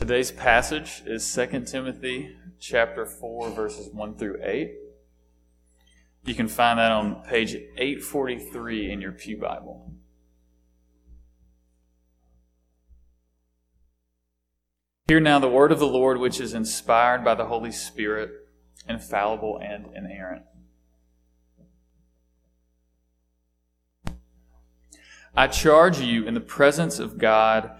Today's 0.00 0.32
passage 0.32 1.02
is 1.04 1.30
2 1.34 1.60
Timothy 1.66 2.34
chapter 2.58 3.04
4 3.04 3.50
verses 3.50 3.90
1 3.92 4.14
through 4.16 4.38
8. 4.42 4.72
You 6.24 6.34
can 6.34 6.48
find 6.48 6.78
that 6.78 6.90
on 6.90 7.22
page 7.22 7.54
843 7.54 8.92
in 8.92 9.02
your 9.02 9.12
Pew 9.12 9.36
Bible. 9.36 9.92
Hear 15.06 15.20
now 15.20 15.38
the 15.38 15.50
word 15.50 15.70
of 15.70 15.78
the 15.78 15.86
Lord, 15.86 16.16
which 16.16 16.40
is 16.40 16.54
inspired 16.54 17.22
by 17.22 17.34
the 17.34 17.44
Holy 17.44 17.70
Spirit, 17.70 18.30
infallible 18.88 19.60
and 19.62 19.84
inerrant. 19.94 20.44
I 25.36 25.46
charge 25.46 26.00
you 26.00 26.26
in 26.26 26.32
the 26.32 26.40
presence 26.40 26.98
of 26.98 27.18
God 27.18 27.79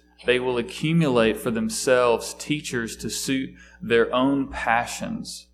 they 0.25 0.39
will 0.39 0.57
accumulate 0.57 1.37
for 1.37 1.51
themselves 1.51 2.33
teachers 2.35 2.95
to 2.97 3.09
suit 3.09 3.51
their 3.81 4.13
own 4.13 4.47
passions, 4.47 5.47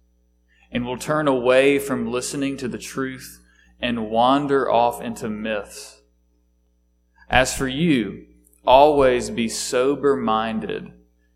and 0.71 0.85
will 0.85 0.97
turn 0.97 1.27
away 1.27 1.79
from 1.79 2.11
listening 2.11 2.57
to 2.57 2.67
the 2.67 2.77
truth 2.77 3.39
and 3.79 4.09
wander 4.09 4.69
off 4.69 5.01
into 5.01 5.29
myths. 5.29 6.01
As 7.29 7.55
for 7.55 7.67
you, 7.67 8.25
always 8.65 9.29
be 9.29 9.47
sober 9.47 10.15
minded, 10.15 10.91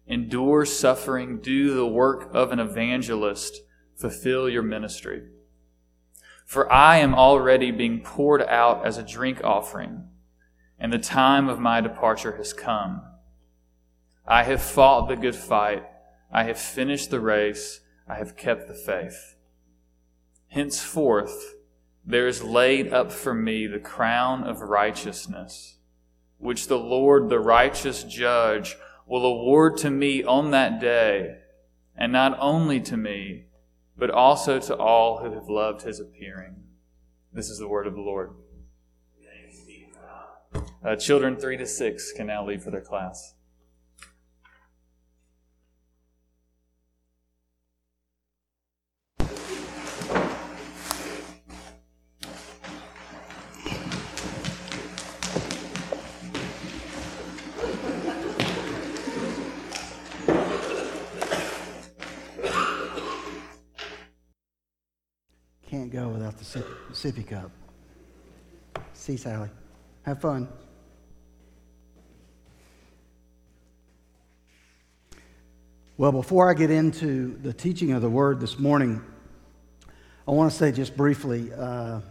endure 0.07 0.65
suffering, 0.65 1.39
do 1.39 1.73
the 1.73 1.87
work 1.87 2.29
of 2.33 2.51
an 2.51 2.59
evangelist, 2.59 3.61
fulfill 3.95 4.49
your 4.49 4.63
ministry. 4.63 5.23
For 6.45 6.69
I 6.71 6.97
am 6.97 7.15
already 7.15 7.71
being 7.71 8.01
poured 8.01 8.41
out 8.41 8.85
as 8.85 8.97
a 8.97 9.03
drink 9.03 9.41
offering, 9.43 10.09
and 10.77 10.91
the 10.91 10.99
time 10.99 11.47
of 11.47 11.59
my 11.59 11.79
departure 11.79 12.35
has 12.35 12.51
come. 12.51 13.01
I 14.31 14.43
have 14.43 14.61
fought 14.61 15.09
the 15.09 15.17
good 15.17 15.35
fight. 15.35 15.83
I 16.31 16.45
have 16.45 16.57
finished 16.57 17.09
the 17.09 17.19
race. 17.19 17.81
I 18.07 18.15
have 18.15 18.37
kept 18.37 18.69
the 18.69 18.73
faith. 18.73 19.35
Henceforth, 20.47 21.55
there 22.05 22.29
is 22.29 22.41
laid 22.41 22.93
up 22.93 23.11
for 23.11 23.33
me 23.33 23.67
the 23.67 23.77
crown 23.77 24.45
of 24.45 24.61
righteousness, 24.61 25.79
which 26.37 26.69
the 26.69 26.79
Lord, 26.79 27.27
the 27.27 27.41
righteous 27.41 28.05
judge, 28.05 28.77
will 29.05 29.25
award 29.25 29.75
to 29.79 29.89
me 29.89 30.23
on 30.23 30.51
that 30.51 30.79
day, 30.79 31.39
and 31.93 32.13
not 32.13 32.37
only 32.39 32.79
to 32.79 32.95
me, 32.95 33.47
but 33.97 34.09
also 34.09 34.59
to 34.59 34.77
all 34.77 35.17
who 35.17 35.33
have 35.33 35.49
loved 35.49 35.81
his 35.81 35.99
appearing. 35.99 36.55
This 37.33 37.49
is 37.49 37.59
the 37.59 37.67
word 37.67 37.85
of 37.85 37.95
the 37.95 38.01
Lord. 38.01 38.31
Uh, 40.81 40.95
children 40.95 41.35
three 41.35 41.57
to 41.57 41.67
six 41.67 42.13
can 42.13 42.27
now 42.27 42.47
leave 42.47 42.63
for 42.63 42.71
their 42.71 42.79
class. 42.79 43.33
The 66.37 66.43
sippy 66.91 67.25
cup. 67.25 67.49
See, 68.93 69.15
Sally. 69.15 69.49
Have 70.03 70.19
fun. 70.19 70.49
Well, 75.95 76.11
before 76.11 76.49
I 76.49 76.55
get 76.55 76.71
into 76.71 77.37
the 77.41 77.53
teaching 77.53 77.93
of 77.93 78.01
the 78.01 78.09
word 78.09 78.41
this 78.41 78.59
morning, 78.59 79.01
I 80.27 80.31
want 80.31 80.51
to 80.51 80.57
say 80.57 80.73
just 80.73 80.97
briefly 80.97 81.53
uh, 81.53 82.01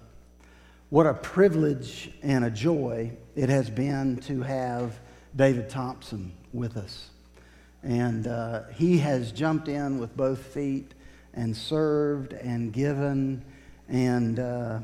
what 0.88 1.04
a 1.04 1.12
privilege 1.12 2.12
and 2.22 2.47
a 2.47 2.50
joy 2.50 3.12
it 3.37 3.50
has 3.50 3.69
been 3.69 4.16
to 4.22 4.41
have 4.41 4.99
David 5.37 5.69
Thompson 5.69 6.32
with 6.54 6.78
us. 6.78 7.10
And 7.82 8.26
uh, 8.26 8.62
he 8.75 8.97
has 8.99 9.32
jumped 9.32 9.69
in 9.69 9.99
with 9.99 10.16
both 10.16 10.38
feet 10.38 10.94
and 11.35 11.57
served 11.57 12.33
and 12.33 12.73
given 12.73 13.45
and, 13.91 14.39
uh, 14.39 14.79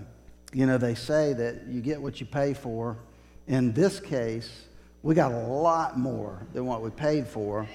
you 0.52 0.66
know, 0.66 0.78
they 0.78 0.94
say 0.94 1.32
that 1.32 1.66
you 1.68 1.80
get 1.80 2.02
what 2.02 2.18
you 2.20 2.26
pay 2.26 2.54
for. 2.54 2.98
In 3.46 3.72
this 3.72 4.00
case, 4.00 4.64
we 5.02 5.14
got 5.14 5.30
a 5.30 5.38
lot 5.46 5.96
more 5.96 6.44
than 6.52 6.66
what 6.66 6.82
we 6.82 6.90
paid 6.90 7.28
for 7.28 7.68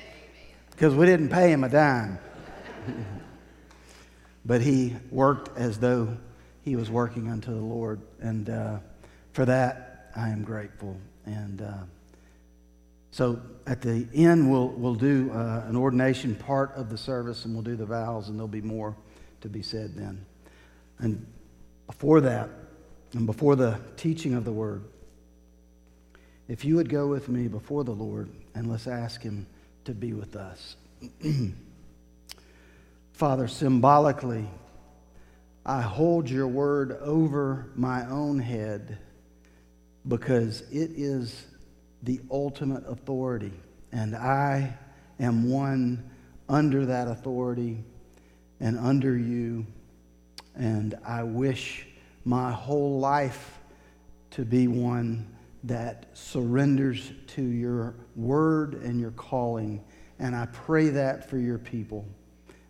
because 0.71 0.93
we 0.93 1.05
didn't 1.05 1.29
pay 1.29 1.51
him 1.51 1.63
a 1.63 1.69
dime. 1.69 2.19
but 4.45 4.61
he 4.61 4.95
worked 5.09 5.57
as 5.57 5.79
though 5.79 6.17
he 6.63 6.75
was 6.75 6.89
working 6.89 7.29
unto 7.29 7.51
the 7.51 7.61
Lord. 7.61 8.01
And 8.19 8.49
uh, 8.49 8.79
for 9.31 9.45
that, 9.45 10.11
I 10.15 10.29
am 10.29 10.43
grateful. 10.43 10.97
And 11.25 11.61
uh, 11.61 11.77
so 13.11 13.41
at 13.67 13.81
the 13.81 14.07
end, 14.13 14.49
we'll, 14.49 14.69
we'll 14.69 14.95
do 14.95 15.29
uh, 15.31 15.65
an 15.67 15.75
ordination 15.75 16.33
part 16.33 16.71
of 16.75 16.89
the 16.89 16.97
service 16.97 17.45
and 17.45 17.53
we'll 17.53 17.63
do 17.63 17.75
the 17.75 17.85
vows, 17.85 18.29
and 18.29 18.37
there'll 18.37 18.47
be 18.47 18.61
more 18.61 18.95
to 19.41 19.49
be 19.49 19.61
said 19.61 19.95
then. 19.95 20.25
And 20.99 21.25
before 21.87 22.21
that, 22.21 22.49
and 23.13 23.25
before 23.25 23.57
the 23.57 23.79
teaching 23.97 24.33
of 24.33 24.45
the 24.45 24.51
word, 24.51 24.83
if 26.47 26.63
you 26.63 26.77
would 26.77 26.89
go 26.89 27.07
with 27.07 27.27
me 27.27 27.47
before 27.47 27.83
the 27.83 27.91
Lord 27.91 28.29
and 28.55 28.69
let's 28.69 28.87
ask 28.87 29.21
Him 29.21 29.45
to 29.85 29.93
be 29.93 30.13
with 30.13 30.35
us. 30.35 30.77
Father, 33.13 33.47
symbolically, 33.47 34.47
I 35.65 35.81
hold 35.81 36.29
your 36.29 36.47
word 36.47 36.93
over 37.01 37.71
my 37.75 38.05
own 38.07 38.39
head 38.39 38.97
because 40.07 40.61
it 40.71 40.91
is 40.95 41.45
the 42.03 42.19
ultimate 42.31 42.83
authority, 42.87 43.53
and 43.91 44.15
I 44.15 44.77
am 45.19 45.49
one 45.49 46.09
under 46.49 46.85
that 46.87 47.07
authority 47.07 47.83
and 48.59 48.77
under 48.77 49.17
you 49.17 49.65
and 50.55 50.97
I 51.05 51.23
wish 51.23 51.87
my 52.25 52.51
whole 52.51 52.99
life 52.99 53.59
to 54.31 54.45
be 54.45 54.67
one 54.67 55.27
that 55.63 56.05
surrenders 56.13 57.11
to 57.27 57.41
your 57.41 57.95
word 58.15 58.75
and 58.75 58.99
your 58.99 59.11
calling. 59.11 59.83
And 60.19 60.35
I 60.35 60.47
pray 60.47 60.89
that 60.89 61.29
for 61.29 61.37
your 61.37 61.57
people, 61.57 62.07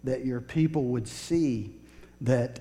that 0.03 0.25
your 0.25 0.41
people 0.41 0.85
would 0.85 1.07
see 1.07 1.75
that 2.21 2.59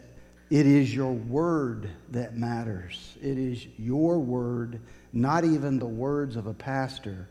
it 0.50 0.66
is 0.66 0.94
your 0.94 1.12
word 1.12 1.91
that 2.10 2.36
matters. 2.36 3.16
It 3.22 3.38
is 3.38 3.66
your 3.78 4.19
word, 4.19 4.80
not 5.12 5.44
even 5.44 5.78
the 5.78 5.87
words 5.87 6.37
of 6.37 6.47
a 6.47 6.54
pastor. 6.54 7.28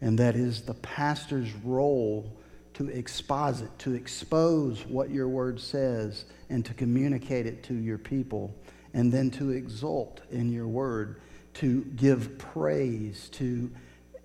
And 0.00 0.18
that 0.18 0.34
is 0.34 0.62
the 0.62 0.74
pastor's 0.74 1.52
role 1.64 2.36
to 2.74 2.88
exposit, 2.88 3.78
to 3.80 3.94
expose 3.94 4.84
what 4.86 5.10
your 5.10 5.28
word 5.28 5.60
says, 5.60 6.24
and 6.48 6.64
to 6.64 6.74
communicate 6.74 7.46
it 7.46 7.62
to 7.64 7.74
your 7.74 7.98
people, 7.98 8.54
and 8.94 9.12
then 9.12 9.30
to 9.32 9.50
exult 9.50 10.20
in 10.30 10.50
your 10.50 10.66
word, 10.66 11.20
to 11.54 11.82
give 11.96 12.38
praise, 12.38 13.28
to 13.30 13.70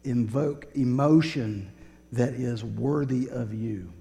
invoke 0.04 0.68
emotion 0.75 1.72
that 2.13 2.34
is 2.34 2.63
worthy 2.63 3.30
of 3.30 3.54
you. 3.54 3.92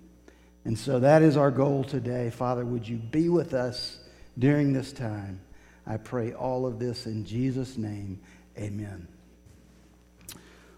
And 0.65 0.79
so 0.79 1.00
that 1.00 1.23
is 1.23 1.37
our 1.37 1.50
goal 1.50 1.85
today. 1.85 2.31
Father, 2.31 2.65
would 2.65 2.88
you 2.88 2.97
be 2.97 3.29
with 3.29 3.55
us 3.55 3.99
during 4.38 4.73
this 4.73 4.93
time? 4.93 5.41
I 5.87 5.97
pray 5.97 6.33
all 6.33 6.67
of 6.67 6.79
this 6.79 7.06
in 7.06 7.25
Jesus' 7.25 7.77
name. 7.77 8.21
Amen. 8.58 9.06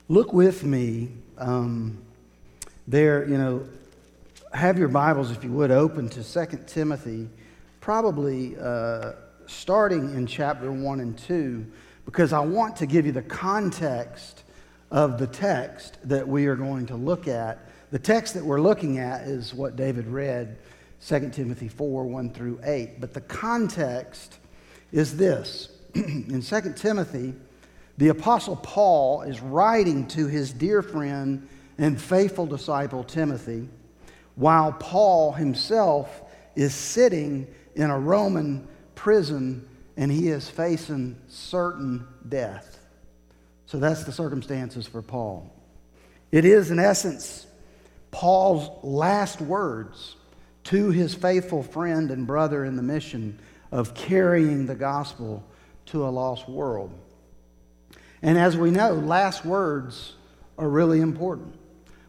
Look 0.09 0.33
with 0.33 0.65
me. 0.65 1.11
Um, 1.37 1.99
there, 2.87 3.29
you 3.29 3.39
know, 3.39 3.69
have 4.53 4.79
your 4.79 4.89
Bibles, 4.89 5.31
if 5.31 5.45
you 5.45 5.53
would, 5.53 5.71
open 5.71 6.09
to 6.09 6.25
2 6.25 6.61
Timothy, 6.67 7.29
probably 7.81 8.57
uh, 8.59 9.13
starting 9.47 10.15
in 10.15 10.27
chapter 10.27 10.73
1 10.73 11.01
and 11.01 11.17
2, 11.19 11.67
because 12.05 12.33
I 12.33 12.41
want 12.41 12.77
to 12.77 12.87
give 12.87 13.07
you 13.07 13.13
the 13.13 13.23
context 13.23 14.43
of 14.91 15.19
the 15.19 15.27
text 15.27 15.99
that 16.09 16.27
we 16.27 16.47
are 16.47 16.57
going 16.57 16.87
to 16.87 16.97
look 16.97 17.29
at 17.29 17.69
The 17.91 17.99
text 17.99 18.35
that 18.35 18.45
we're 18.45 18.61
looking 18.61 18.99
at 18.99 19.23
is 19.23 19.55
what 19.55 19.77
David 19.77 20.07
read, 20.09 20.59
2 21.07 21.31
Timothy 21.31 21.69
4 21.69 22.05
1 22.05 22.31
through 22.35 22.61
8. 22.63 23.01
But 23.01 23.15
the 23.15 23.23
context 23.23 24.39
is 24.93 25.17
this 25.17 25.71
In 25.95 26.43
2 26.43 26.73
Timothy, 26.77 27.35
the 27.99 28.09
Apostle 28.09 28.57
Paul 28.57 29.23
is 29.23 29.41
writing 29.41 30.07
to 30.09 30.29
his 30.29 30.53
dear 30.53 30.83
friend 30.83 31.49
and 31.77 32.01
faithful 32.01 32.47
disciple 32.47 33.03
Timothy, 33.03 33.69
while 34.37 34.73
Paul 34.73 35.33
himself 35.33 36.23
is 36.55 36.73
sitting 36.75 37.49
in 37.75 37.91
a 37.91 37.99
Roman 37.99 38.67
prison 38.95 39.69
and 39.97 40.13
he 40.13 40.29
is 40.29 40.49
facing 40.49 41.17
certain 41.27 42.07
death. 42.29 42.79
So 43.67 43.79
that's 43.79 44.05
the 44.05 44.13
circumstances 44.13 44.87
for 44.87 45.03
Paul. 45.03 45.53
It 46.31 46.45
is, 46.45 46.71
in 46.71 46.79
essence, 46.79 47.49
Paul's 48.13 48.71
last 48.85 49.41
words 49.41 50.15
to 50.65 50.91
his 50.91 51.15
faithful 51.15 51.65
friend 51.65 52.13
and 52.13 52.29
brother 52.29 52.65
in 52.65 52.77
the 52.77 52.83
mission 52.83 53.41
of 53.73 53.95
carrying 53.95 54.67
the 54.67 54.75
gospel 54.77 55.45
to 55.87 56.07
a 56.07 56.11
lost 56.11 56.49
world. 56.49 56.93
And 58.23 58.39
as 58.39 58.57
we 58.57 58.71
know, 58.71 58.93
last 58.95 59.45
words 59.45 60.15
are 60.57 60.69
really 60.69 61.01
important. 61.01 61.55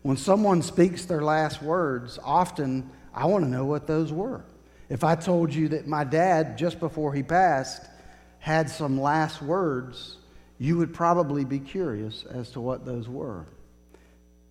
When 0.02 0.18
someone 0.18 0.62
speaks 0.62 1.06
their 1.06 1.22
last 1.22 1.62
words, 1.62 2.18
often 2.24 2.90
I 3.14 3.26
want 3.26 3.44
to 3.44 3.50
know 3.50 3.66
what 3.66 3.86
those 3.86 4.12
were. 4.12 4.44
If 4.90 5.04
I 5.04 5.16
told 5.16 5.54
you 5.54 5.70
that 5.70 5.88
my 5.88 6.04
dad, 6.04 6.58
just 6.58 6.80
before 6.80 7.14
he 7.14 7.22
passed, 7.22 7.86
had 8.40 8.70
some 8.70 9.00
last 9.00 9.42
words, 9.42 10.18
you 10.58 10.78
would 10.78 10.94
probably 10.94 11.46
be 11.46 11.60
curious 11.60 12.26
as 12.26 12.50
to 12.52 12.62
what 12.62 12.86
those 12.86 13.08
were. 13.08 13.46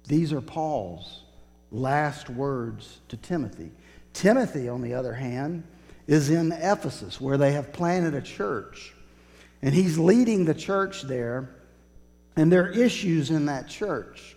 These 0.06 0.32
are 0.32 0.40
Paul's 0.40 1.22
last 1.70 2.30
words 2.30 3.00
to 3.08 3.16
Timothy. 3.16 3.70
Timothy, 4.12 4.68
on 4.68 4.80
the 4.80 4.94
other 4.94 5.14
hand, 5.14 5.64
is 6.06 6.30
in 6.30 6.52
Ephesus, 6.52 7.20
where 7.20 7.36
they 7.36 7.52
have 7.52 7.72
planted 7.72 8.14
a 8.14 8.22
church. 8.22 8.94
And 9.62 9.74
he's 9.74 9.98
leading 9.98 10.44
the 10.44 10.54
church 10.54 11.02
there, 11.02 11.50
and 12.36 12.50
there 12.52 12.64
are 12.66 12.70
issues 12.70 13.30
in 13.30 13.46
that 13.46 13.68
church. 13.68 14.36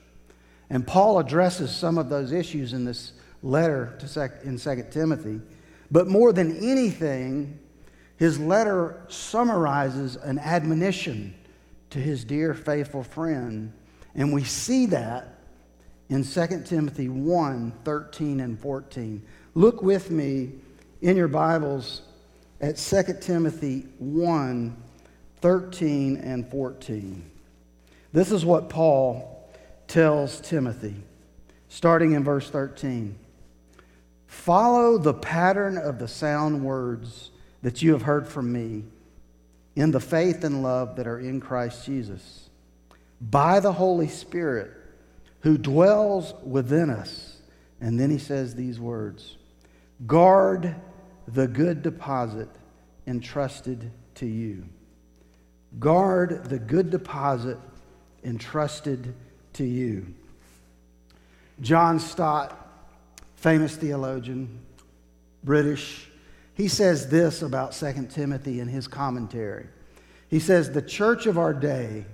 And 0.70 0.86
Paul 0.86 1.20
addresses 1.20 1.76
some 1.76 1.98
of 1.98 2.10
those 2.10 2.32
issues 2.32 2.74
in 2.74 2.86
this 2.86 3.14
letter 3.44 3.98
sec- 4.06 4.44
in 4.44 4.58
2 4.58 4.86
Timothy. 4.90 5.42
But 5.92 6.08
more 6.08 6.32
than 6.32 6.58
anything, 6.58 7.60
his 8.18 8.40
letter 8.40 9.02
summarizes 9.10 10.16
an 10.16 10.40
admonition 10.40 11.36
to 11.90 12.00
his 12.00 12.24
dear 12.24 12.54
faithful 12.54 13.04
friend. 13.04 13.74
And 14.16 14.34
we 14.34 14.44
see 14.44 14.86
that 14.88 15.40
in 16.10 16.24
2 16.24 16.64
Timothy 16.66 17.10
1 17.10 17.74
13 17.84 18.40
and 18.40 18.60
14. 18.60 19.26
Look 19.54 19.82
with 19.82 20.10
me 20.10 20.52
in 21.02 21.18
your 21.18 21.28
Bibles 21.28 22.02
at 22.62 22.78
2 22.78 23.18
Timothy 23.22 23.88
1 24.00 24.84
13 25.42 26.18
and 26.18 26.50
14. 26.50 27.30
This 28.14 28.32
is 28.32 28.46
what 28.46 28.70
Paul 28.70 29.50
tells 29.88 30.40
Timothy, 30.42 30.96
starting 31.68 32.14
in 32.14 32.24
verse 32.24 32.50
13. 32.50 33.18
Follow 34.28 34.98
the 34.98 35.14
pattern 35.14 35.78
of 35.78 36.00
the 36.00 36.08
sound 36.08 36.64
words 36.64 37.32
that 37.62 37.82
you 37.82 37.92
have 37.92 38.04
heard 38.04 38.28
from 38.28 38.52
me 38.52 38.84
in 39.76 39.92
the 39.92 40.00
faith 40.00 40.44
and 40.44 40.64
love 40.64 40.96
that 40.96 41.08
are 41.08 41.20
in 41.20 41.40
Christ 41.40 41.86
Jesus, 41.86 42.50
by 43.20 43.60
the 43.60 43.74
Holy 43.74 44.08
Spirit 44.08 44.72
who 45.42 45.58
dwells 45.58 46.34
within 46.44 46.90
us. 46.90 47.38
And 47.80 48.00
then 48.00 48.10
he 48.10 48.18
says 48.18 48.56
these 48.56 48.80
words 48.80 49.38
Guard 50.08 50.76
the 51.28 51.48
good 51.48 51.82
deposit 51.82 52.50
entrusted 53.08 53.92
to 54.16 54.26
you. 54.26 54.66
Guard 55.80 56.46
the 56.46 56.60
good 56.60 56.90
deposit 56.90 57.58
entrusted 58.24 59.14
to 59.54 59.64
you. 59.64 60.14
John 61.62 62.00
Stott, 62.00 62.58
famous 63.36 63.76
theologian, 63.76 64.60
British, 65.44 66.08
he 66.54 66.68
says 66.68 67.10
this 67.10 67.42
about 67.42 67.74
2 67.74 68.08
Timothy 68.12 68.60
in 68.60 68.68
his 68.68 68.88
commentary. 68.88 69.68
He 70.28 70.40
says, 70.40 70.72
The 70.72 70.82
church 70.82 71.26
of 71.26 71.38
our 71.38 71.54
day 71.54 72.06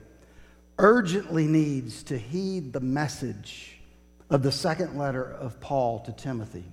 urgently 0.77 1.48
needs 1.48 2.04
to 2.04 2.18
heed 2.18 2.74
the 2.74 2.80
message 2.80 3.80
of 4.30 4.44
the 4.44 4.51
second 4.51 4.98
letter 4.98 5.24
of 5.24 5.59
Paul 5.59 6.00
to 6.01 6.12
Timothy. 6.12 6.65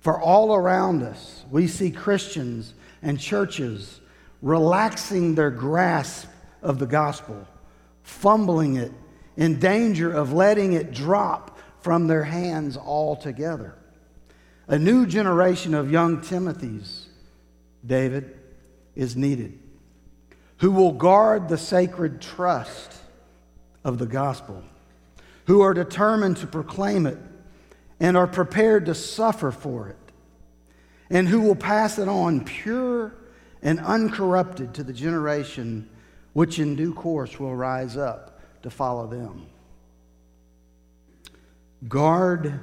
For 0.00 0.18
all 0.20 0.54
around 0.54 1.02
us, 1.02 1.44
we 1.50 1.66
see 1.66 1.90
Christians 1.90 2.74
and 3.02 3.20
churches 3.20 4.00
relaxing 4.42 5.34
their 5.34 5.50
grasp 5.50 6.28
of 6.62 6.78
the 6.78 6.86
gospel, 6.86 7.46
fumbling 8.02 8.76
it, 8.76 8.92
in 9.36 9.58
danger 9.58 10.12
of 10.12 10.32
letting 10.32 10.72
it 10.72 10.92
drop 10.92 11.58
from 11.80 12.06
their 12.06 12.24
hands 12.24 12.76
altogether. 12.76 13.74
A 14.68 14.78
new 14.78 15.06
generation 15.06 15.74
of 15.74 15.90
young 15.90 16.20
Timothys, 16.20 17.06
David, 17.84 18.38
is 18.94 19.16
needed, 19.16 19.58
who 20.58 20.70
will 20.70 20.92
guard 20.92 21.48
the 21.48 21.58
sacred 21.58 22.20
trust 22.20 22.94
of 23.82 23.98
the 23.98 24.06
gospel, 24.06 24.62
who 25.46 25.62
are 25.62 25.74
determined 25.74 26.36
to 26.38 26.46
proclaim 26.46 27.06
it 27.06 27.18
and 27.98 28.16
are 28.16 28.26
prepared 28.26 28.86
to 28.86 28.94
suffer 28.94 29.50
for 29.50 29.88
it, 29.88 29.96
and 31.08 31.28
who 31.28 31.40
will 31.40 31.56
pass 31.56 31.98
it 31.98 32.08
on 32.08 32.44
pure 32.44 33.12
and 33.62 33.80
uncorrupted 33.80 34.74
to 34.74 34.84
the 34.84 34.92
generation 34.92 35.88
which 36.32 36.58
in 36.58 36.76
due 36.76 36.94
course 36.94 37.38
will 37.38 37.54
rise 37.54 37.96
up 37.96 38.40
to 38.62 38.70
follow 38.70 39.06
them. 39.06 39.46
Guard 41.88 42.60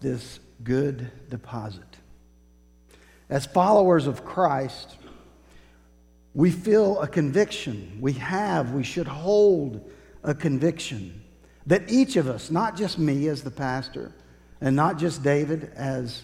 this 0.00 0.40
good 0.62 1.10
deposit. 1.28 1.82
As 3.28 3.46
followers 3.46 4.06
of 4.06 4.24
Christ, 4.24 4.96
we 6.34 6.50
feel 6.50 7.00
a 7.00 7.08
conviction. 7.08 7.98
We 8.00 8.12
have, 8.14 8.72
we 8.72 8.82
should 8.82 9.08
hold 9.08 9.90
a 10.22 10.34
conviction 10.34 11.22
that 11.66 11.90
each 11.90 12.16
of 12.16 12.28
us, 12.28 12.50
not 12.50 12.76
just 12.76 12.98
me 12.98 13.28
as 13.28 13.42
the 13.42 13.50
pastor, 13.50 14.12
and 14.60 14.76
not 14.76 14.98
just 14.98 15.22
David 15.22 15.72
as 15.74 16.22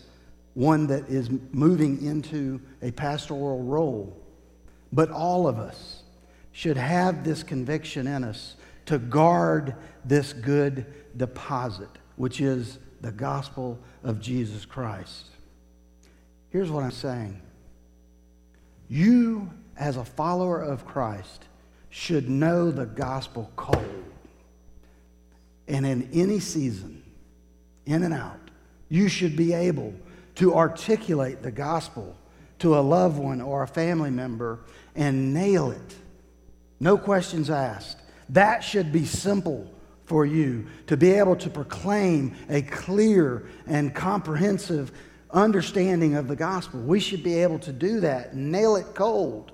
one 0.54 0.86
that 0.88 1.08
is 1.08 1.30
moving 1.52 2.04
into 2.04 2.60
a 2.82 2.90
pastoral 2.90 3.62
role, 3.62 4.16
but 4.92 5.10
all 5.10 5.46
of 5.46 5.58
us 5.58 6.02
should 6.52 6.76
have 6.76 7.24
this 7.24 7.42
conviction 7.42 8.06
in 8.06 8.24
us 8.24 8.56
to 8.86 8.98
guard 8.98 9.74
this 10.04 10.32
good 10.32 10.86
deposit, 11.16 11.88
which 12.16 12.40
is 12.40 12.78
the 13.00 13.12
gospel 13.12 13.78
of 14.02 14.20
Jesus 14.20 14.64
Christ. 14.64 15.26
Here's 16.50 16.70
what 16.70 16.82
I'm 16.82 16.90
saying 16.90 17.40
you, 18.88 19.48
as 19.76 19.96
a 19.96 20.04
follower 20.04 20.60
of 20.60 20.84
Christ, 20.84 21.44
should 21.90 22.28
know 22.28 22.70
the 22.70 22.86
gospel 22.86 23.50
cold. 23.54 24.04
And 25.68 25.86
in 25.86 26.10
any 26.12 26.40
season, 26.40 27.04
in 27.86 28.02
and 28.02 28.12
out, 28.12 28.40
you 28.88 29.08
should 29.08 29.36
be 29.36 29.52
able 29.52 29.94
to 30.40 30.54
articulate 30.54 31.42
the 31.42 31.50
gospel 31.50 32.16
to 32.58 32.78
a 32.78 32.80
loved 32.80 33.18
one 33.18 33.42
or 33.42 33.62
a 33.62 33.68
family 33.68 34.08
member 34.08 34.60
and 34.94 35.34
nail 35.34 35.70
it. 35.70 35.94
No 36.80 36.96
questions 36.96 37.50
asked. 37.50 37.98
That 38.30 38.64
should 38.64 38.90
be 38.90 39.04
simple 39.04 39.70
for 40.06 40.24
you 40.24 40.66
to 40.86 40.96
be 40.96 41.10
able 41.10 41.36
to 41.36 41.50
proclaim 41.50 42.34
a 42.48 42.62
clear 42.62 43.50
and 43.66 43.94
comprehensive 43.94 44.92
understanding 45.30 46.14
of 46.14 46.26
the 46.26 46.36
gospel. 46.36 46.80
We 46.80 47.00
should 47.00 47.22
be 47.22 47.34
able 47.42 47.58
to 47.58 47.72
do 47.74 48.00
that, 48.00 48.34
nail 48.34 48.76
it 48.76 48.94
cold. 48.94 49.52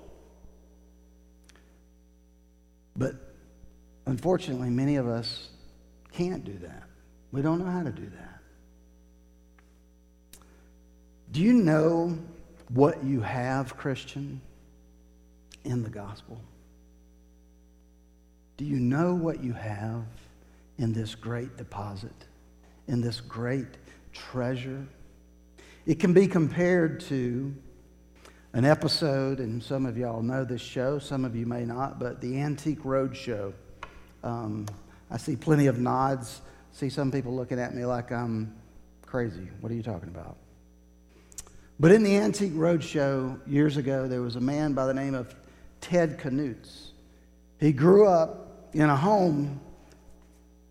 But 2.95 3.15
unfortunately, 4.05 4.69
many 4.69 4.95
of 4.95 5.09
us 5.09 5.49
can't 6.13 6.45
do 6.45 6.57
that. 6.59 6.83
We 7.33 7.41
don't 7.41 7.59
know 7.59 7.69
how 7.69 7.83
to 7.83 7.91
do 7.91 8.05
that. 8.05 8.36
Do 11.31 11.41
you 11.41 11.53
know 11.53 12.17
what 12.69 13.03
you 13.03 13.21
have, 13.21 13.75
Christian, 13.75 14.41
in 15.63 15.83
the 15.83 15.89
gospel? 15.89 16.41
Do 18.55 18.65
you 18.65 18.79
know 18.79 19.13
what 19.13 19.43
you 19.43 19.53
have 19.53 20.05
in 20.77 20.93
this 20.93 21.15
great 21.15 21.57
deposit, 21.57 22.15
in 22.87 23.01
this 23.01 23.21
great 23.21 23.67
treasure? 24.13 24.87
It 25.85 25.99
can 25.99 26.13
be 26.13 26.27
compared 26.27 27.01
to 27.01 27.53
an 28.53 28.65
episode, 28.65 29.39
and 29.39 29.61
some 29.61 29.85
of 29.85 29.97
y'all 29.97 30.23
know 30.23 30.43
this 30.43 30.61
show, 30.61 30.97
some 30.97 31.25
of 31.25 31.35
you 31.35 31.45
may 31.45 31.65
not, 31.65 31.99
but 31.99 32.21
the 32.21 32.39
Antique 32.39 32.81
Roadshow. 32.83 33.53
Um, 34.23 34.65
I 35.11 35.17
see 35.17 35.35
plenty 35.35 35.67
of 35.67 35.79
nods. 35.79 36.41
See 36.71 36.89
some 36.89 37.11
people 37.11 37.35
looking 37.35 37.59
at 37.59 37.75
me 37.75 37.85
like 37.85 38.11
I'm 38.11 38.55
crazy. 39.05 39.47
What 39.61 39.71
are 39.71 39.75
you 39.75 39.83
talking 39.83 40.09
about? 40.09 40.37
But 41.79 41.91
in 41.91 42.01
the 42.01 42.17
Antique 42.17 42.53
Roadshow 42.53 43.39
years 43.45 43.77
ago, 43.77 44.07
there 44.07 44.21
was 44.21 44.35
a 44.35 44.41
man 44.41 44.73
by 44.73 44.87
the 44.87 44.93
name 44.93 45.13
of 45.13 45.35
Ted 45.79 46.17
Knutz. 46.17 46.91
He 47.59 47.71
grew 47.71 48.07
up 48.07 48.69
in 48.73 48.89
a 48.89 48.95
home 48.95 49.59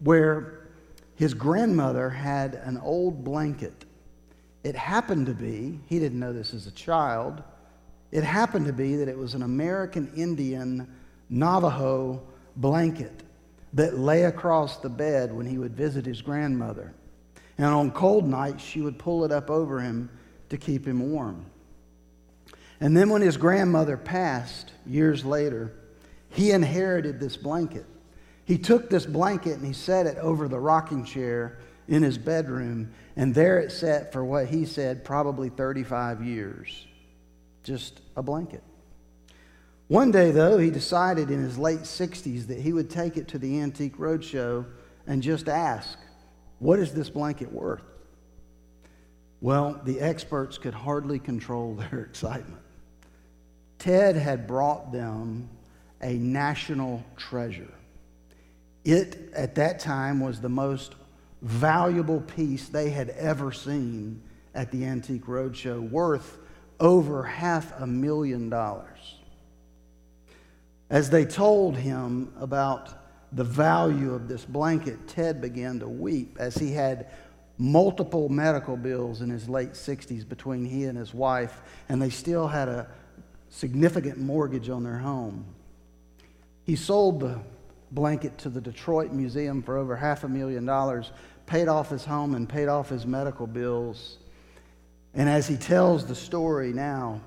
where 0.01 0.67
his 1.15 1.33
grandmother 1.33 2.11
had 2.11 2.55
an 2.55 2.79
old 2.79 3.23
blanket. 3.23 3.85
It 4.65 4.75
happened 4.75 5.27
to 5.27 5.35
be, 5.35 5.79
he 5.87 6.01
didn't 6.01 6.19
know 6.19 6.33
this 6.33 6.53
as 6.53 6.67
a 6.67 6.73
child, 6.73 7.43
it 8.11 8.25
happened 8.25 8.67
to 8.67 8.73
be 8.73 8.97
that 8.97 9.09
it 9.09 9.17
was 9.17 9.35
an 9.35 9.43
American 9.43 10.13
Indian 10.17 10.93
Navajo 11.31 12.21
blanket 12.57 13.23
that 13.75 13.99
lay 13.99 14.25
across 14.25 14.79
the 14.79 14.89
bed 14.89 15.33
when 15.33 15.47
he 15.47 15.59
would 15.59 15.75
visit 15.77 16.05
his 16.05 16.21
grandmother. 16.21 16.95
And 17.59 17.67
on 17.67 17.91
cold 17.93 18.27
nights, 18.27 18.65
she 18.65 18.81
would 18.81 18.99
pull 18.99 19.25
it 19.25 19.31
up 19.31 19.51
over 19.51 19.81
him 19.81 20.11
to 20.51 20.57
keep 20.57 20.87
him 20.87 21.11
warm. 21.11 21.47
And 22.81 22.97
then 22.97 23.11
when 23.11 23.23
his 23.23 23.37
grandmother 23.37 23.97
passed 23.97 24.73
years 24.87 25.25
later, 25.25 25.73
he 26.31 26.51
inherited 26.51 27.19
this 27.21 27.37
blanket. 27.37 27.87
He 28.45 28.59
took 28.59 28.91
this 28.91 29.07
blanket 29.07 29.55
and 29.57 29.67
he 29.67 29.73
set 29.73 30.07
it 30.07 30.19
over 30.19 30.49
the 30.49 30.59
rocking 30.59 31.05
chair 31.05 31.59
in 31.89 32.03
his 32.03 32.19
bedroom, 32.19 32.93
and 33.15 33.35
there 33.35 33.59
it 33.59 33.71
sat 33.71 34.13
for 34.13 34.25
what 34.25 34.47
he 34.47 34.67
said 34.67 35.05
probably 35.05 35.49
35 35.49 36.23
years. 36.23 36.87
Just 37.63 38.01
a 38.17 38.23
blanket. 38.23 38.63
One 39.89 40.11
day, 40.11 40.33
though, 40.33 40.59
he 40.59 40.71
decided 40.71 41.31
in 41.31 41.41
his 41.43 41.59
late 41.59 41.83
60s 41.83 42.49
that 42.49 42.59
he 42.59 42.73
would 42.73 42.91
take 42.91 43.17
it 43.17 43.29
to 43.29 43.39
the 43.39 43.61
Antique 43.61 43.99
Roadshow 43.99 44.67
and 45.07 45.23
just 45.23 45.49
ask, 45.49 45.99
What 46.59 46.81
is 46.81 46.93
this 46.93 47.09
blanket 47.09 47.53
worth? 47.53 47.85
Well, 49.41 49.81
the 49.85 50.01
experts 50.01 50.59
could 50.59 50.75
hardly 50.75 51.19
control 51.19 51.75
their 51.91 52.01
excitement. 52.01 52.63
Ted 53.79 54.17
had 54.17 54.47
brought 54.47 54.93
them 54.93 55.49
a 56.01 56.15
national 56.15 57.05
treasure. 57.17 57.73
It, 58.85 59.33
at 59.35 59.55
that 59.57 59.81
time, 59.81 60.21
was 60.21 60.41
the 60.41 60.49
most 60.49 60.95
valuable 61.43 62.21
piece 62.21 62.69
they 62.69 62.91
had 62.91 63.11
ever 63.11 63.53
seen 63.53 64.23
at 64.55 64.71
the 64.71 64.85
Antique 64.85 65.27
Roadshow, 65.27 65.91
worth 65.91 66.39
over 66.81 67.23
half 67.23 67.79
a 67.81 67.87
million 67.87 68.49
dollars. 68.49 69.19
As 70.89 71.11
they 71.11 71.25
told 71.25 71.77
him 71.77 72.33
about 72.39 72.91
the 73.33 73.45
value 73.45 74.15
of 74.15 74.29
this 74.29 74.45
blanket, 74.45 75.09
Ted 75.09 75.41
began 75.41 75.81
to 75.81 75.89
weep 75.89 76.37
as 76.39 76.57
he 76.57 76.73
had 76.73 77.11
multiple 77.59 78.29
medical 78.29 78.77
bills 78.77 79.23
in 79.23 79.31
his 79.31 79.49
late 79.49 79.73
60s 79.73 80.29
between 80.29 80.65
he 80.65 80.85
and 80.85 80.97
his 80.97 81.15
wife, 81.15 81.61
and 81.89 82.01
they 82.01 82.11
still 82.11 82.47
had 82.47 82.69
a 82.69 82.89
significant 83.49 84.19
mortgage 84.19 84.69
on 84.69 84.83
their 84.83 84.99
home. 84.99 85.45
He 86.65 86.77
sold 86.77 87.21
the 87.21 87.41
blanket 87.91 88.37
to 88.39 88.49
the 88.49 88.61
Detroit 88.61 89.13
Museum 89.13 89.63
for 89.63 89.79
over 89.79 89.97
half 89.97 90.25
a 90.25 90.29
million 90.29 90.67
dollars, 90.67 91.13
paid 91.47 91.69
off 91.69 91.91
his 91.91 92.05
home, 92.05 92.35
and 92.35 92.49
paid 92.49 92.69
off 92.69 92.89
his 92.89 93.07
medical 93.07 93.47
bills. 93.47 94.19
And 95.15 95.29
as 95.29 95.47
he 95.47 95.57
tells 95.57 96.07
the 96.07 96.15
story 96.15 96.73
now, 96.73 97.21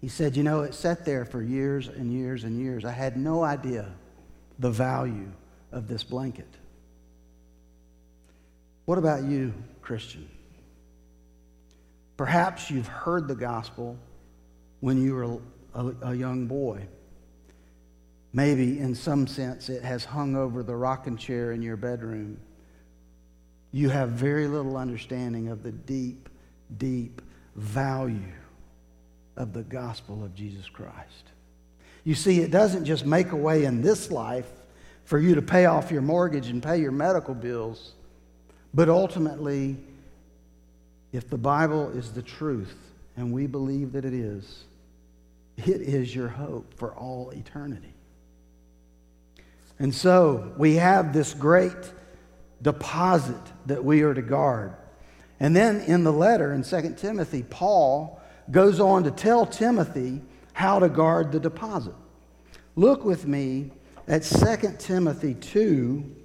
he 0.00 0.08
said, 0.08 0.36
You 0.36 0.42
know, 0.42 0.62
it 0.62 0.74
sat 0.74 1.04
there 1.04 1.24
for 1.24 1.42
years 1.42 1.88
and 1.88 2.12
years 2.12 2.44
and 2.44 2.58
years. 2.58 2.84
I 2.84 2.90
had 2.90 3.16
no 3.16 3.42
idea 3.42 3.92
the 4.58 4.70
value 4.70 5.30
of 5.72 5.88
this 5.88 6.02
blanket. 6.02 6.48
What 8.84 8.98
about 8.98 9.24
you, 9.24 9.54
Christian? 9.82 10.28
Perhaps 12.16 12.70
you've 12.70 12.86
heard 12.86 13.28
the 13.28 13.34
gospel 13.34 13.98
when 14.80 15.02
you 15.02 15.14
were 15.14 15.38
a, 15.74 16.10
a, 16.10 16.14
young 16.14 16.46
boy. 16.46 16.86
Maybe 18.32 18.78
in 18.78 18.94
some 18.94 19.26
sense 19.26 19.68
it 19.68 19.82
has 19.82 20.04
hung 20.04 20.36
over 20.36 20.62
the 20.62 20.76
rocking 20.76 21.16
chair 21.16 21.52
in 21.52 21.62
your 21.62 21.76
bedroom. 21.76 22.38
You 23.72 23.88
have 23.88 24.10
very 24.10 24.46
little 24.46 24.76
understanding 24.76 25.48
of 25.48 25.62
the 25.62 25.72
deep, 25.72 26.28
deep 26.76 27.22
value 27.56 28.32
of 29.36 29.52
the 29.52 29.62
gospel 29.62 30.22
of 30.22 30.34
Jesus 30.34 30.68
Christ. 30.68 31.32
You 32.04 32.14
see, 32.14 32.40
it 32.40 32.50
doesn't 32.50 32.84
just 32.84 33.06
make 33.06 33.32
a 33.32 33.36
way 33.36 33.64
in 33.64 33.82
this 33.82 34.10
life 34.10 34.50
for 35.04 35.18
you 35.18 35.34
to 35.34 35.42
pay 35.42 35.66
off 35.66 35.90
your 35.90 36.02
mortgage 36.02 36.48
and 36.48 36.62
pay 36.62 36.78
your 36.78 36.92
medical 36.92 37.34
bills, 37.34 37.94
but 38.74 38.88
ultimately, 38.88 39.76
if 41.12 41.30
the 41.30 41.38
Bible 41.38 41.90
is 41.90 42.12
the 42.12 42.22
truth, 42.22 42.76
and 43.16 43.32
we 43.32 43.46
believe 43.46 43.92
that 43.92 44.04
it 44.04 44.14
is, 44.14 44.64
it 45.56 45.80
is 45.80 46.14
your 46.14 46.28
hope 46.28 46.74
for 46.74 46.92
all 46.92 47.30
eternity. 47.30 47.94
And 49.78 49.94
so 49.94 50.52
we 50.56 50.74
have 50.76 51.12
this 51.12 51.34
great 51.34 51.92
deposit 52.62 53.40
that 53.66 53.84
we 53.84 54.02
are 54.02 54.14
to 54.14 54.22
guard. 54.22 54.74
And 55.38 55.54
then 55.54 55.80
in 55.82 56.04
the 56.04 56.12
letter 56.12 56.52
in 56.52 56.62
2 56.62 56.94
Timothy, 56.96 57.44
Paul 57.48 58.20
goes 58.50 58.80
on 58.80 59.04
to 59.04 59.10
tell 59.10 59.46
Timothy 59.46 60.20
how 60.52 60.78
to 60.78 60.88
guard 60.88 61.32
the 61.32 61.40
deposit. 61.40 61.94
Look 62.76 63.04
with 63.04 63.26
me 63.26 63.70
at 64.08 64.22
2 64.22 64.76
Timothy 64.78 65.34
2 65.34 66.16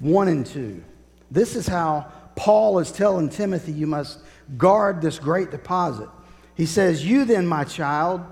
1 0.00 0.28
and 0.28 0.44
2. 0.44 0.82
This 1.30 1.54
is 1.54 1.66
how 1.66 2.10
Paul 2.34 2.78
is 2.78 2.90
telling 2.90 3.28
Timothy 3.28 3.72
you 3.72 3.86
must 3.86 4.20
guard 4.56 5.00
this 5.00 5.18
great 5.18 5.50
deposit. 5.50 6.08
He 6.54 6.66
says, 6.66 7.06
You 7.06 7.24
then, 7.24 7.46
my 7.46 7.64
child, 7.64 8.22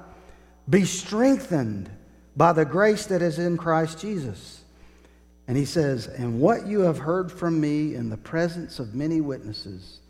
be 0.68 0.84
strengthened 0.84 1.90
by 2.36 2.52
the 2.52 2.64
grace 2.64 3.06
that 3.06 3.22
is 3.22 3.38
in 3.38 3.56
Christ 3.56 4.00
Jesus. 4.00 4.62
And 5.46 5.56
he 5.56 5.64
says, 5.64 6.06
And 6.06 6.40
what 6.40 6.66
you 6.66 6.80
have 6.80 6.98
heard 6.98 7.32
from 7.32 7.60
me 7.60 7.94
in 7.94 8.10
the 8.10 8.16
presence 8.16 8.78
of 8.78 8.94
many 8.94 9.20
witnesses, 9.20 10.00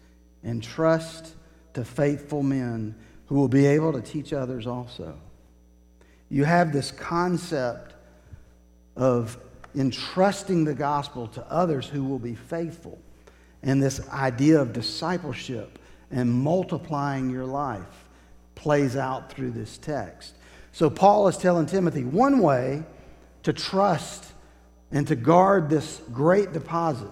entrust 0.45 1.35
to 1.75 1.85
faithful 1.85 2.43
men 2.43 2.95
who 3.27 3.35
will 3.35 3.49
be 3.49 3.67
able 3.67 3.93
to 3.93 4.01
teach 4.01 4.33
others 4.33 4.67
also. 4.67 5.19
You 6.29 6.45
have 6.45 6.73
this 6.73 6.91
concept 6.91 7.95
of 8.97 9.39
entrusting 9.75 10.65
the 10.65 10.75
gospel 10.75 11.27
to 11.29 11.45
others 11.51 11.87
who 11.87 12.05
will 12.05 12.19
be 12.19 12.35
faithful, 12.35 12.99
and 13.63 13.83
this 13.83 14.07
idea 14.09 14.61
of 14.61 14.73
discipleship 14.73 15.79
and 16.11 16.33
multiplying 16.33 17.31
your 17.31 17.45
life 17.45 18.09
plays 18.55 18.97
out 18.97 19.33
through 19.33 19.51
this 19.51 19.79
text. 19.79 20.35
So, 20.73 20.91
Paul 20.91 21.29
is 21.29 21.37
telling 21.37 21.67
Timothy 21.67 22.05
one 22.05 22.41
way 22.41 22.83
to 23.43 23.53
trust 23.53 24.27
and 24.91 25.07
to 25.09 25.17
guard 25.17 25.69
this 25.69 26.01
great 26.13 26.53
deposit 26.53 27.11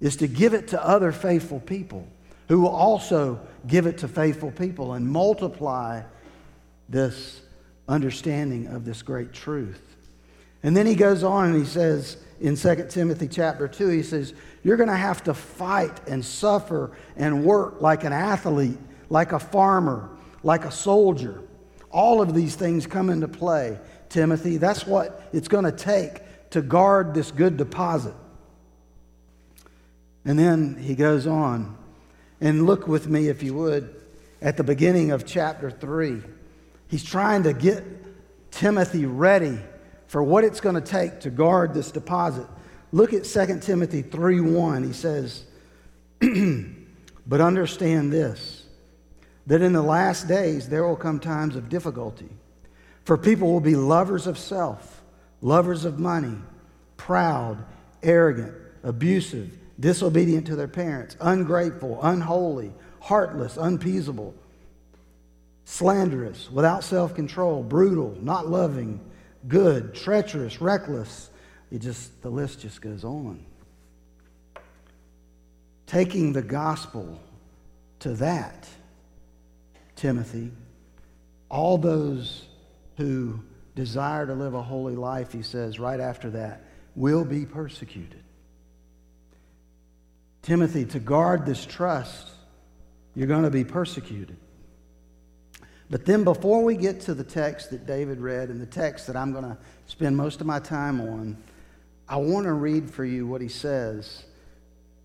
is 0.00 0.16
to 0.16 0.26
give 0.26 0.54
it 0.54 0.68
to 0.68 0.84
other 0.84 1.12
faithful 1.12 1.60
people 1.60 2.06
who 2.48 2.60
will 2.60 2.74
also 2.74 3.40
give 3.66 3.86
it 3.86 3.98
to 3.98 4.08
faithful 4.08 4.50
people 4.50 4.94
and 4.94 5.06
multiply 5.08 6.02
this 6.88 7.40
understanding 7.88 8.66
of 8.66 8.84
this 8.84 9.02
great 9.02 9.32
truth. 9.32 9.96
And 10.64 10.74
then 10.74 10.86
he 10.86 10.94
goes 10.94 11.22
on 11.22 11.50
and 11.50 11.56
he 11.56 11.66
says 11.66 12.16
in 12.40 12.56
2 12.56 12.86
Timothy 12.88 13.28
chapter 13.28 13.68
2, 13.68 13.88
he 13.88 14.02
says, 14.02 14.32
You're 14.64 14.78
going 14.78 14.88
to 14.88 14.96
have 14.96 15.22
to 15.24 15.34
fight 15.34 16.00
and 16.08 16.24
suffer 16.24 16.90
and 17.16 17.44
work 17.44 17.82
like 17.82 18.02
an 18.02 18.14
athlete, 18.14 18.78
like 19.10 19.32
a 19.32 19.38
farmer, 19.38 20.08
like 20.42 20.64
a 20.64 20.72
soldier. 20.72 21.42
All 21.90 22.22
of 22.22 22.34
these 22.34 22.56
things 22.56 22.86
come 22.86 23.10
into 23.10 23.28
play, 23.28 23.78
Timothy. 24.08 24.56
That's 24.56 24.86
what 24.86 25.28
it's 25.34 25.48
going 25.48 25.64
to 25.64 25.72
take 25.72 26.22
to 26.50 26.62
guard 26.62 27.12
this 27.12 27.30
good 27.30 27.58
deposit. 27.58 28.14
And 30.24 30.38
then 30.38 30.78
he 30.80 30.94
goes 30.94 31.26
on 31.26 31.76
and 32.40 32.64
look 32.64 32.88
with 32.88 33.06
me, 33.06 33.28
if 33.28 33.42
you 33.42 33.52
would, 33.52 33.94
at 34.40 34.56
the 34.56 34.64
beginning 34.64 35.10
of 35.10 35.26
chapter 35.26 35.70
3. 35.70 36.22
He's 36.88 37.04
trying 37.04 37.42
to 37.42 37.52
get 37.52 37.84
Timothy 38.50 39.04
ready 39.04 39.58
for 40.14 40.22
what 40.22 40.44
it's 40.44 40.60
going 40.60 40.76
to 40.76 40.80
take 40.80 41.18
to 41.18 41.28
guard 41.28 41.74
this 41.74 41.90
deposit. 41.90 42.46
Look 42.92 43.12
at 43.12 43.24
2 43.24 43.58
Timothy 43.58 44.00
3 44.02 44.42
1. 44.42 44.84
He 44.84 44.92
says, 44.92 45.42
But 47.26 47.40
understand 47.40 48.12
this, 48.12 48.64
that 49.48 49.60
in 49.60 49.72
the 49.72 49.82
last 49.82 50.28
days 50.28 50.68
there 50.68 50.86
will 50.86 50.94
come 50.94 51.18
times 51.18 51.56
of 51.56 51.68
difficulty. 51.68 52.28
For 53.04 53.18
people 53.18 53.52
will 53.52 53.58
be 53.58 53.74
lovers 53.74 54.28
of 54.28 54.38
self, 54.38 55.02
lovers 55.42 55.84
of 55.84 55.98
money, 55.98 56.38
proud, 56.96 57.64
arrogant, 58.00 58.54
abusive 58.84 59.58
disobedient 59.80 60.46
to 60.46 60.54
their 60.54 60.68
parents, 60.68 61.16
ungrateful, 61.20 61.98
unholy, 62.00 62.72
heartless, 63.00 63.56
unpeaceable, 63.56 64.32
slanderous, 65.64 66.52
without 66.52 66.84
self 66.84 67.16
control, 67.16 67.64
brutal, 67.64 68.16
not 68.20 68.48
loving, 68.48 69.00
good, 69.48 69.94
treacherous, 69.94 70.60
reckless, 70.60 71.30
it 71.70 71.80
just, 71.80 72.22
the 72.22 72.30
list 72.30 72.60
just 72.60 72.80
goes 72.80 73.04
on. 73.04 73.44
Taking 75.86 76.32
the 76.32 76.42
gospel 76.42 77.20
to 78.00 78.14
that, 78.14 78.68
Timothy, 79.96 80.50
all 81.48 81.78
those 81.78 82.46
who 82.96 83.40
desire 83.74 84.26
to 84.26 84.34
live 84.34 84.54
a 84.54 84.62
holy 84.62 84.96
life, 84.96 85.32
he 85.32 85.42
says 85.42 85.78
right 85.78 86.00
after 86.00 86.30
that, 86.30 86.64
will 86.94 87.24
be 87.24 87.44
persecuted. 87.44 88.22
Timothy, 90.42 90.84
to 90.84 91.00
guard 91.00 91.46
this 91.46 91.64
trust, 91.64 92.28
you're 93.14 93.26
going 93.26 93.44
to 93.44 93.50
be 93.50 93.64
persecuted. 93.64 94.36
But 95.90 96.06
then, 96.06 96.24
before 96.24 96.64
we 96.64 96.76
get 96.76 97.00
to 97.02 97.14
the 97.14 97.24
text 97.24 97.70
that 97.70 97.86
David 97.86 98.18
read 98.18 98.48
and 98.48 98.60
the 98.60 98.66
text 98.66 99.06
that 99.06 99.16
I'm 99.16 99.32
going 99.32 99.44
to 99.44 99.56
spend 99.86 100.16
most 100.16 100.40
of 100.40 100.46
my 100.46 100.58
time 100.58 101.00
on, 101.00 101.36
I 102.08 102.16
want 102.16 102.44
to 102.44 102.52
read 102.52 102.90
for 102.90 103.04
you 103.04 103.26
what 103.26 103.40
he 103.40 103.48
says. 103.48 104.24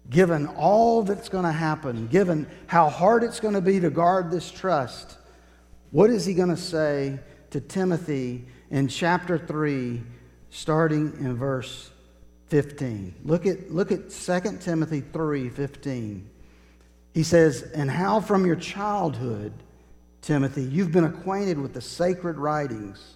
Given 0.10 0.48
all 0.48 1.04
that's 1.04 1.30
going 1.30 1.44
to 1.44 1.52
happen, 1.52 2.08
given 2.08 2.48
how 2.68 2.90
hard 2.90 3.24
it's 3.24 3.40
going 3.40 3.54
to 3.54 3.62
be 3.62 3.80
to 3.80 3.90
guard 3.90 4.32
this 4.32 4.50
trust, 4.50 5.18
what 5.92 6.10
is 6.10 6.26
he 6.26 6.34
going 6.34 6.50
to 6.50 6.58
say 6.58 7.20
to 7.52 7.60
Timothy 7.60 8.46
in 8.70 8.88
chapter 8.88 9.38
3, 9.38 10.02
starting 10.50 11.14
in 11.20 11.36
verse 11.36 11.92
15? 12.48 13.16
Look 13.26 13.46
at, 13.46 13.72
look 13.72 13.92
at 13.92 14.10
2 14.10 14.58
Timothy 14.60 15.02
3 15.02 15.50
15. 15.50 16.30
He 17.14 17.24
says, 17.24 17.64
And 17.74 17.92
how 17.92 18.22
from 18.22 18.46
your 18.46 18.56
childhood, 18.56 19.52
Timothy, 20.22 20.64
you've 20.64 20.92
been 20.92 21.06
acquainted 21.06 21.60
with 21.60 21.74
the 21.74 21.82
sacred 21.82 22.38
writings, 22.38 23.16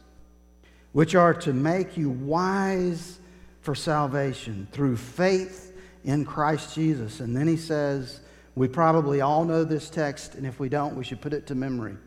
which 0.91 1.15
are 1.15 1.33
to 1.33 1.53
make 1.53 1.97
you 1.97 2.09
wise 2.09 3.19
for 3.61 3.75
salvation 3.75 4.67
through 4.71 4.97
faith 4.97 5.75
in 6.03 6.25
Christ 6.25 6.75
Jesus. 6.75 7.19
And 7.19 7.35
then 7.35 7.47
he 7.47 7.57
says, 7.57 8.21
we 8.55 8.67
probably 8.67 9.21
all 9.21 9.45
know 9.45 9.63
this 9.63 9.89
text, 9.89 10.35
and 10.35 10.45
if 10.45 10.59
we 10.59 10.69
don't, 10.69 10.95
we 10.95 11.03
should 11.03 11.21
put 11.21 11.33
it 11.33 11.47
to 11.47 11.55
memory. 11.55 11.97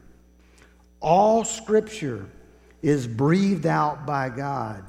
All 1.00 1.44
scripture 1.44 2.26
is 2.82 3.06
breathed 3.06 3.66
out 3.66 4.06
by 4.06 4.28
God 4.28 4.84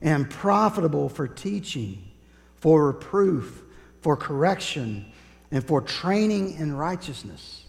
and 0.00 0.28
profitable 0.28 1.08
for 1.08 1.28
teaching, 1.28 2.10
for 2.56 2.86
reproof, 2.86 3.62
for 4.00 4.16
correction, 4.16 5.12
and 5.50 5.64
for 5.64 5.82
training 5.82 6.54
in 6.54 6.74
righteousness, 6.74 7.61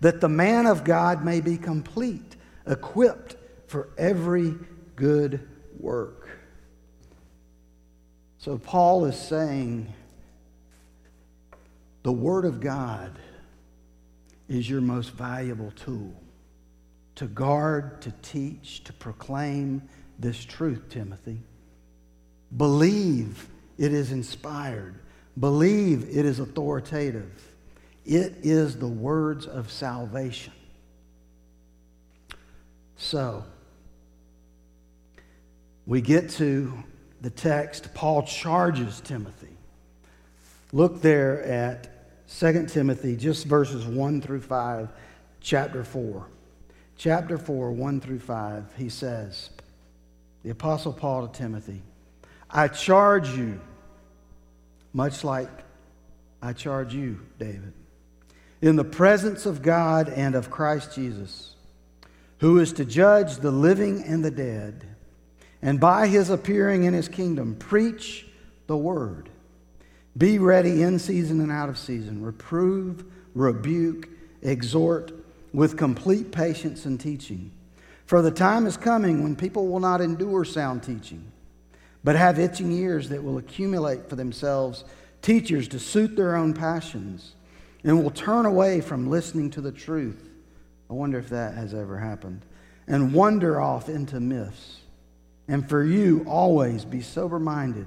that 0.00 0.20
the 0.20 0.28
man 0.28 0.66
of 0.66 0.84
God 0.84 1.24
may 1.24 1.40
be 1.40 1.56
complete, 1.56 2.36
equipped 2.66 3.36
for 3.66 3.90
every 3.96 4.54
good 4.96 5.46
work. 5.78 6.28
So, 8.38 8.56
Paul 8.58 9.04
is 9.04 9.18
saying 9.18 9.92
the 12.02 12.12
Word 12.12 12.46
of 12.46 12.60
God 12.60 13.18
is 14.48 14.68
your 14.68 14.80
most 14.80 15.10
valuable 15.10 15.70
tool 15.72 16.14
to 17.16 17.26
guard, 17.26 18.00
to 18.00 18.12
teach, 18.22 18.82
to 18.84 18.94
proclaim 18.94 19.82
this 20.18 20.42
truth, 20.42 20.88
Timothy. 20.88 21.38
Believe 22.56 23.46
it 23.76 23.92
is 23.92 24.10
inspired, 24.10 24.94
believe 25.38 26.04
it 26.04 26.24
is 26.24 26.40
authoritative. 26.40 27.49
It 28.10 28.38
is 28.42 28.74
the 28.74 28.88
words 28.88 29.46
of 29.46 29.70
salvation. 29.70 30.52
So, 32.96 33.44
we 35.86 36.00
get 36.00 36.28
to 36.30 36.72
the 37.20 37.30
text, 37.30 37.94
Paul 37.94 38.24
charges 38.24 39.00
Timothy. 39.00 39.56
Look 40.72 41.00
there 41.02 41.40
at 41.44 41.88
2 42.36 42.66
Timothy, 42.66 43.14
just 43.14 43.46
verses 43.46 43.86
1 43.86 44.22
through 44.22 44.40
5, 44.40 44.88
chapter 45.40 45.84
4. 45.84 46.26
Chapter 46.96 47.38
4, 47.38 47.70
1 47.70 48.00
through 48.00 48.18
5, 48.18 48.64
he 48.76 48.88
says, 48.88 49.50
The 50.42 50.50
Apostle 50.50 50.94
Paul 50.94 51.28
to 51.28 51.38
Timothy, 51.38 51.80
I 52.50 52.66
charge 52.66 53.30
you, 53.30 53.60
much 54.92 55.22
like 55.22 55.48
I 56.42 56.52
charge 56.52 56.92
you, 56.92 57.20
David, 57.38 57.72
in 58.60 58.76
the 58.76 58.84
presence 58.84 59.46
of 59.46 59.62
God 59.62 60.08
and 60.08 60.34
of 60.34 60.50
Christ 60.50 60.94
Jesus, 60.94 61.54
who 62.38 62.58
is 62.58 62.72
to 62.74 62.84
judge 62.84 63.36
the 63.36 63.50
living 63.50 64.02
and 64.04 64.24
the 64.24 64.30
dead 64.30 64.86
and 65.62 65.78
by 65.78 66.06
his 66.06 66.30
appearing 66.30 66.84
in 66.84 66.94
his 66.94 67.08
kingdom, 67.08 67.54
preach 67.56 68.26
the 68.66 68.76
word. 68.76 69.28
Be 70.16 70.38
ready 70.38 70.82
in 70.82 70.98
season 70.98 71.40
and 71.40 71.52
out 71.52 71.68
of 71.68 71.78
season. 71.78 72.22
Reprove, 72.22 73.04
rebuke, 73.34 74.08
exhort 74.42 75.12
with 75.52 75.76
complete 75.76 76.32
patience 76.32 76.86
and 76.86 76.98
teaching. 76.98 77.50
For 78.06 78.22
the 78.22 78.30
time 78.30 78.66
is 78.66 78.76
coming 78.76 79.22
when 79.22 79.36
people 79.36 79.68
will 79.68 79.80
not 79.80 80.00
endure 80.00 80.44
sound 80.44 80.82
teaching, 80.82 81.30
but 82.02 82.16
have 82.16 82.38
itching 82.38 82.72
ears 82.72 83.08
that 83.10 83.22
will 83.22 83.38
accumulate 83.38 84.08
for 84.08 84.16
themselves 84.16 84.84
teachers 85.22 85.68
to 85.68 85.78
suit 85.78 86.16
their 86.16 86.34
own 86.34 86.54
passions, 86.54 87.34
and 87.84 88.02
will 88.02 88.10
turn 88.10 88.46
away 88.46 88.80
from 88.80 89.08
listening 89.08 89.50
to 89.50 89.60
the 89.60 89.72
truth. 89.72 90.28
I 90.88 90.92
wonder 90.92 91.18
if 91.18 91.28
that 91.30 91.54
has 91.54 91.72
ever 91.74 91.98
happened. 91.98 92.44
And 92.86 93.14
wander 93.14 93.60
off 93.60 93.88
into 93.88 94.18
myths. 94.20 94.80
And 95.48 95.68
for 95.68 95.84
you, 95.84 96.24
always 96.26 96.84
be 96.84 97.00
sober 97.00 97.38
minded, 97.38 97.86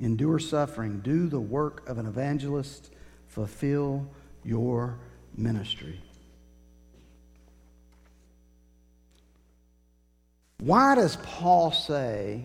endure 0.00 0.38
suffering, 0.38 1.00
do 1.00 1.28
the 1.28 1.40
work 1.40 1.88
of 1.88 1.98
an 1.98 2.06
evangelist, 2.06 2.90
fulfill 3.28 4.08
your 4.44 4.98
ministry. 5.36 6.00
Why 10.58 10.94
does 10.94 11.16
Paul 11.16 11.72
say, 11.72 12.44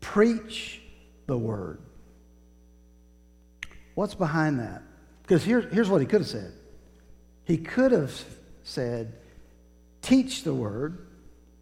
preach 0.00 0.82
the 1.26 1.38
word? 1.38 1.80
What's 3.94 4.14
behind 4.14 4.60
that? 4.60 4.82
Because 5.24 5.42
here, 5.42 5.62
here's 5.62 5.88
what 5.88 6.02
he 6.02 6.06
could 6.06 6.20
have 6.20 6.28
said. 6.28 6.52
He 7.44 7.56
could 7.56 7.92
have 7.92 8.12
said, 8.62 9.14
teach 10.02 10.44
the 10.44 10.52
word, 10.54 11.06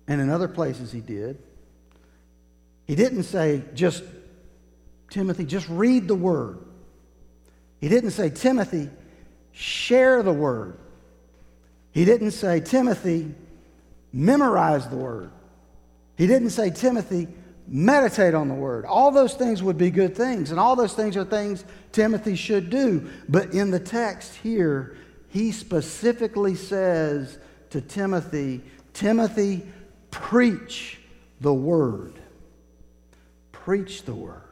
and 0.09 0.21
in 0.21 0.31
other 0.31 0.49
places 0.49 0.91
he 0.91 1.01
did. 1.01 1.39
He 2.87 2.97
didn't 2.97 3.23
say, 3.23 3.63
just, 3.75 4.03
Timothy, 5.11 5.45
just 5.45 5.69
read 5.69 6.09
the 6.09 6.15
word. 6.17 6.59
He 7.81 7.89
didn't 7.89 8.11
say, 8.11 8.31
Timothy, 8.31 8.91
share 9.53 10.25
the 10.25 10.33
word. 10.33 10.77
He 11.93 12.05
didn't 12.05 12.33
say, 12.33 12.61
Timothy, 12.61 13.33
memorize 14.13 14.89
the 14.89 14.97
word. 14.97 15.31
He 16.17 16.27
didn't 16.27 16.51
say, 16.51 16.71
Timothy, 16.71 17.29
meditate 17.67 18.35
on 18.35 18.49
the 18.49 18.55
word. 18.55 18.85
All 18.85 19.11
those 19.11 19.35
things 19.35 19.63
would 19.63 19.79
be 19.79 19.91
good 19.91 20.17
things, 20.17 20.51
and 20.51 20.61
all 20.61 20.77
those 20.77 20.95
things 20.95 21.17
are 21.17 21.25
things 21.25 21.65
Timothy 21.93 22.37
should 22.37 22.71
do. 22.71 23.09
But 23.29 23.55
in 23.55 23.71
the 23.71 23.81
text 23.81 24.35
here, 24.37 24.97
he 25.29 25.53
specifically 25.53 26.55
says 26.55 27.39
to 27.71 27.81
Timothy, 27.81 28.63
Timothy, 28.93 29.63
preach 30.11 31.01
the 31.41 31.55
word 31.55 32.19
preach 33.65 34.05
the 34.05 34.15
word. 34.15 34.43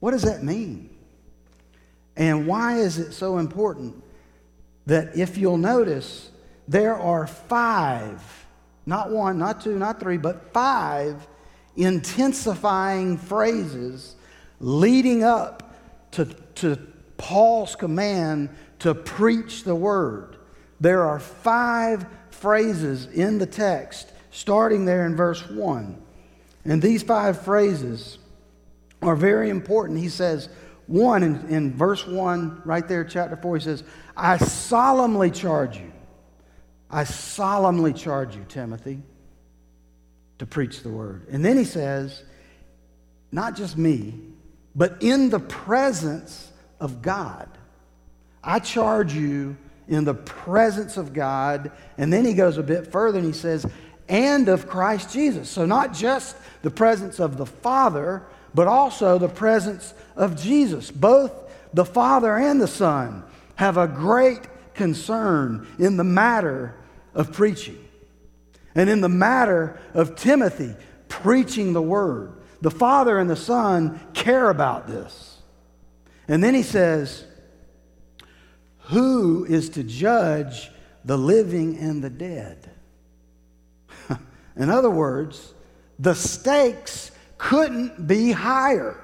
What 0.00 0.10
does 0.10 0.22
that 0.22 0.42
mean? 0.42 0.90
And 2.16 2.46
why 2.46 2.78
is 2.78 2.98
it 2.98 3.12
so 3.12 3.38
important 3.38 4.02
that 4.86 5.16
if 5.16 5.36
you'll 5.36 5.58
notice, 5.58 6.30
there 6.66 6.96
are 6.96 7.26
five, 7.26 8.46
not 8.84 9.10
one, 9.10 9.38
not 9.38 9.60
two, 9.60 9.78
not 9.78 10.00
three, 10.00 10.16
but 10.16 10.52
five 10.52 11.26
intensifying 11.76 13.18
phrases 13.18 14.16
leading 14.60 15.22
up 15.22 15.74
to, 16.12 16.24
to 16.56 16.78
Paul's 17.16 17.76
command 17.76 18.50
to 18.80 18.94
preach 18.94 19.64
the 19.64 19.74
word. 19.74 20.36
There 20.80 21.04
are 21.04 21.18
five 21.18 22.06
phrases 22.30 23.06
in 23.06 23.38
the 23.38 23.46
text, 23.46 24.12
starting 24.30 24.84
there 24.84 25.06
in 25.06 25.16
verse 25.16 25.48
1. 25.48 26.02
And 26.64 26.82
these 26.82 27.02
five 27.02 27.42
phrases 27.42 28.18
are 29.02 29.16
very 29.16 29.50
important. 29.50 29.98
He 29.98 30.08
says, 30.08 30.48
one, 30.86 31.22
in, 31.22 31.48
in 31.48 31.74
verse 31.74 32.06
1, 32.06 32.62
right 32.64 32.86
there, 32.86 33.04
chapter 33.04 33.36
4, 33.36 33.56
he 33.56 33.62
says, 33.62 33.84
I 34.16 34.36
solemnly 34.36 35.30
charge 35.30 35.78
you. 35.78 35.92
I 36.90 37.04
solemnly 37.04 37.92
charge 37.92 38.36
you, 38.36 38.44
Timothy, 38.48 39.02
to 40.38 40.46
preach 40.46 40.82
the 40.82 40.88
word. 40.88 41.26
And 41.30 41.44
then 41.44 41.56
he 41.56 41.64
says, 41.64 42.22
not 43.32 43.56
just 43.56 43.76
me, 43.76 44.14
but 44.74 44.98
in 45.00 45.30
the 45.30 45.40
presence 45.40 46.50
of 46.80 47.02
God. 47.02 47.48
I 48.42 48.58
charge 48.58 49.14
you 49.14 49.56
in 49.88 50.04
the 50.04 50.14
presence 50.14 50.96
of 50.96 51.12
God. 51.12 51.72
And 51.98 52.12
then 52.12 52.24
he 52.24 52.34
goes 52.34 52.58
a 52.58 52.62
bit 52.62 52.92
further 52.92 53.18
and 53.18 53.26
he 53.26 53.32
says, 53.32 53.66
and 54.08 54.48
of 54.48 54.68
Christ 54.68 55.12
Jesus. 55.12 55.48
So, 55.48 55.66
not 55.66 55.92
just 55.92 56.36
the 56.62 56.70
presence 56.70 57.18
of 57.18 57.36
the 57.36 57.46
Father, 57.46 58.22
but 58.54 58.68
also 58.68 59.18
the 59.18 59.28
presence 59.28 59.94
of 60.14 60.40
Jesus. 60.40 60.90
Both 60.90 61.32
the 61.74 61.84
Father 61.84 62.36
and 62.36 62.60
the 62.60 62.68
Son 62.68 63.24
have 63.56 63.76
a 63.76 63.88
great 63.88 64.40
concern 64.74 65.66
in 65.78 65.96
the 65.96 66.04
matter 66.04 66.74
of 67.14 67.32
preaching 67.32 67.85
and 68.76 68.90
in 68.90 69.00
the 69.00 69.08
matter 69.08 69.80
of 69.94 70.14
Timothy 70.14 70.76
preaching 71.08 71.72
the 71.72 71.82
word. 71.82 72.34
The 72.60 72.70
Father 72.70 73.18
and 73.18 73.28
the 73.28 73.36
Son 73.36 73.98
care 74.12 74.50
about 74.50 74.86
this. 74.86 75.38
And 76.28 76.44
then 76.44 76.54
he 76.54 76.62
says, 76.62 77.24
Who 78.90 79.46
is 79.46 79.70
to 79.70 79.82
judge 79.82 80.70
the 81.04 81.16
living 81.16 81.78
and 81.78 82.04
the 82.04 82.10
dead? 82.10 82.70
in 84.56 84.68
other 84.68 84.90
words, 84.90 85.54
the 85.98 86.14
stakes 86.14 87.10
couldn't 87.38 88.06
be 88.06 88.32
higher. 88.32 89.02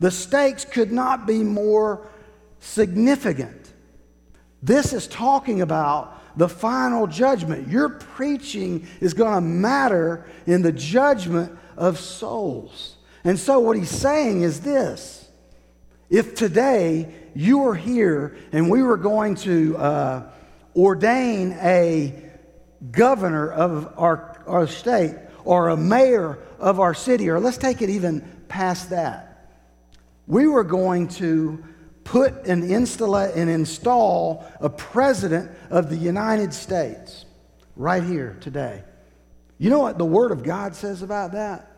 The 0.00 0.10
stakes 0.10 0.64
could 0.64 0.90
not 0.90 1.24
be 1.26 1.44
more 1.44 2.08
significant. 2.58 3.72
This 4.60 4.92
is 4.92 5.06
talking 5.06 5.60
about 5.60 6.19
the 6.36 6.48
final 6.48 7.06
judgment. 7.06 7.68
Your 7.68 7.88
preaching 7.88 8.86
is 9.00 9.14
going 9.14 9.34
to 9.34 9.40
matter 9.40 10.26
in 10.46 10.62
the 10.62 10.72
judgment 10.72 11.58
of 11.76 11.98
souls. 11.98 12.96
And 13.24 13.38
so, 13.38 13.60
what 13.60 13.76
he's 13.76 13.90
saying 13.90 14.42
is 14.42 14.60
this 14.60 15.28
if 16.08 16.34
today 16.34 17.14
you 17.34 17.58
were 17.58 17.74
here 17.74 18.36
and 18.52 18.70
we 18.70 18.82
were 18.82 18.96
going 18.96 19.36
to 19.36 19.76
uh, 19.76 20.30
ordain 20.74 21.52
a 21.60 22.30
governor 22.90 23.50
of 23.50 23.92
our, 23.96 24.42
our 24.46 24.66
state 24.66 25.14
or 25.44 25.68
a 25.68 25.76
mayor 25.76 26.38
of 26.58 26.80
our 26.80 26.94
city, 26.94 27.28
or 27.28 27.40
let's 27.40 27.58
take 27.58 27.82
it 27.82 27.90
even 27.90 28.20
past 28.48 28.90
that, 28.90 29.56
we 30.26 30.46
were 30.46 30.64
going 30.64 31.08
to 31.08 31.64
put 32.04 32.46
and, 32.46 32.64
install, 32.64 33.14
and 33.16 33.50
install 33.50 34.46
a 34.60 34.68
president 34.68 35.50
of 35.70 35.90
the 35.90 35.96
United 35.96 36.52
States 36.52 37.24
right 37.76 38.02
here 38.02 38.36
today. 38.40 38.82
You 39.58 39.70
know 39.70 39.80
what 39.80 39.98
the 39.98 40.04
Word 40.04 40.32
of 40.32 40.42
God 40.42 40.74
says 40.74 41.02
about 41.02 41.32
that? 41.32 41.70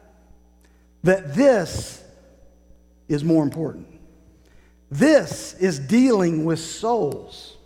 That 1.03 1.35
this 1.35 2.03
is 3.09 3.25
more 3.25 3.43
important. 3.43 3.87
This 4.91 5.55
is 5.55 5.79
dealing 5.79 6.45
with 6.45 6.59
souls, 6.59 7.57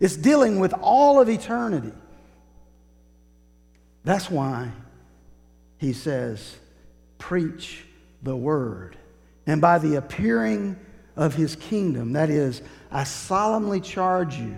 it's 0.00 0.16
dealing 0.16 0.60
with 0.60 0.72
all 0.80 1.20
of 1.20 1.28
eternity. 1.28 1.92
That's 4.04 4.30
why 4.30 4.70
he 5.78 5.92
says, 5.92 6.56
Preach 7.18 7.84
the 8.22 8.36
Word. 8.36 8.96
And 9.48 9.60
by 9.60 9.78
the 9.78 9.96
appearing 9.96 10.76
of 11.16 11.34
his 11.34 11.56
kingdom. 11.56 12.12
That 12.12 12.30
is, 12.30 12.62
I 12.90 13.04
solemnly 13.04 13.80
charge 13.80 14.36
you, 14.36 14.56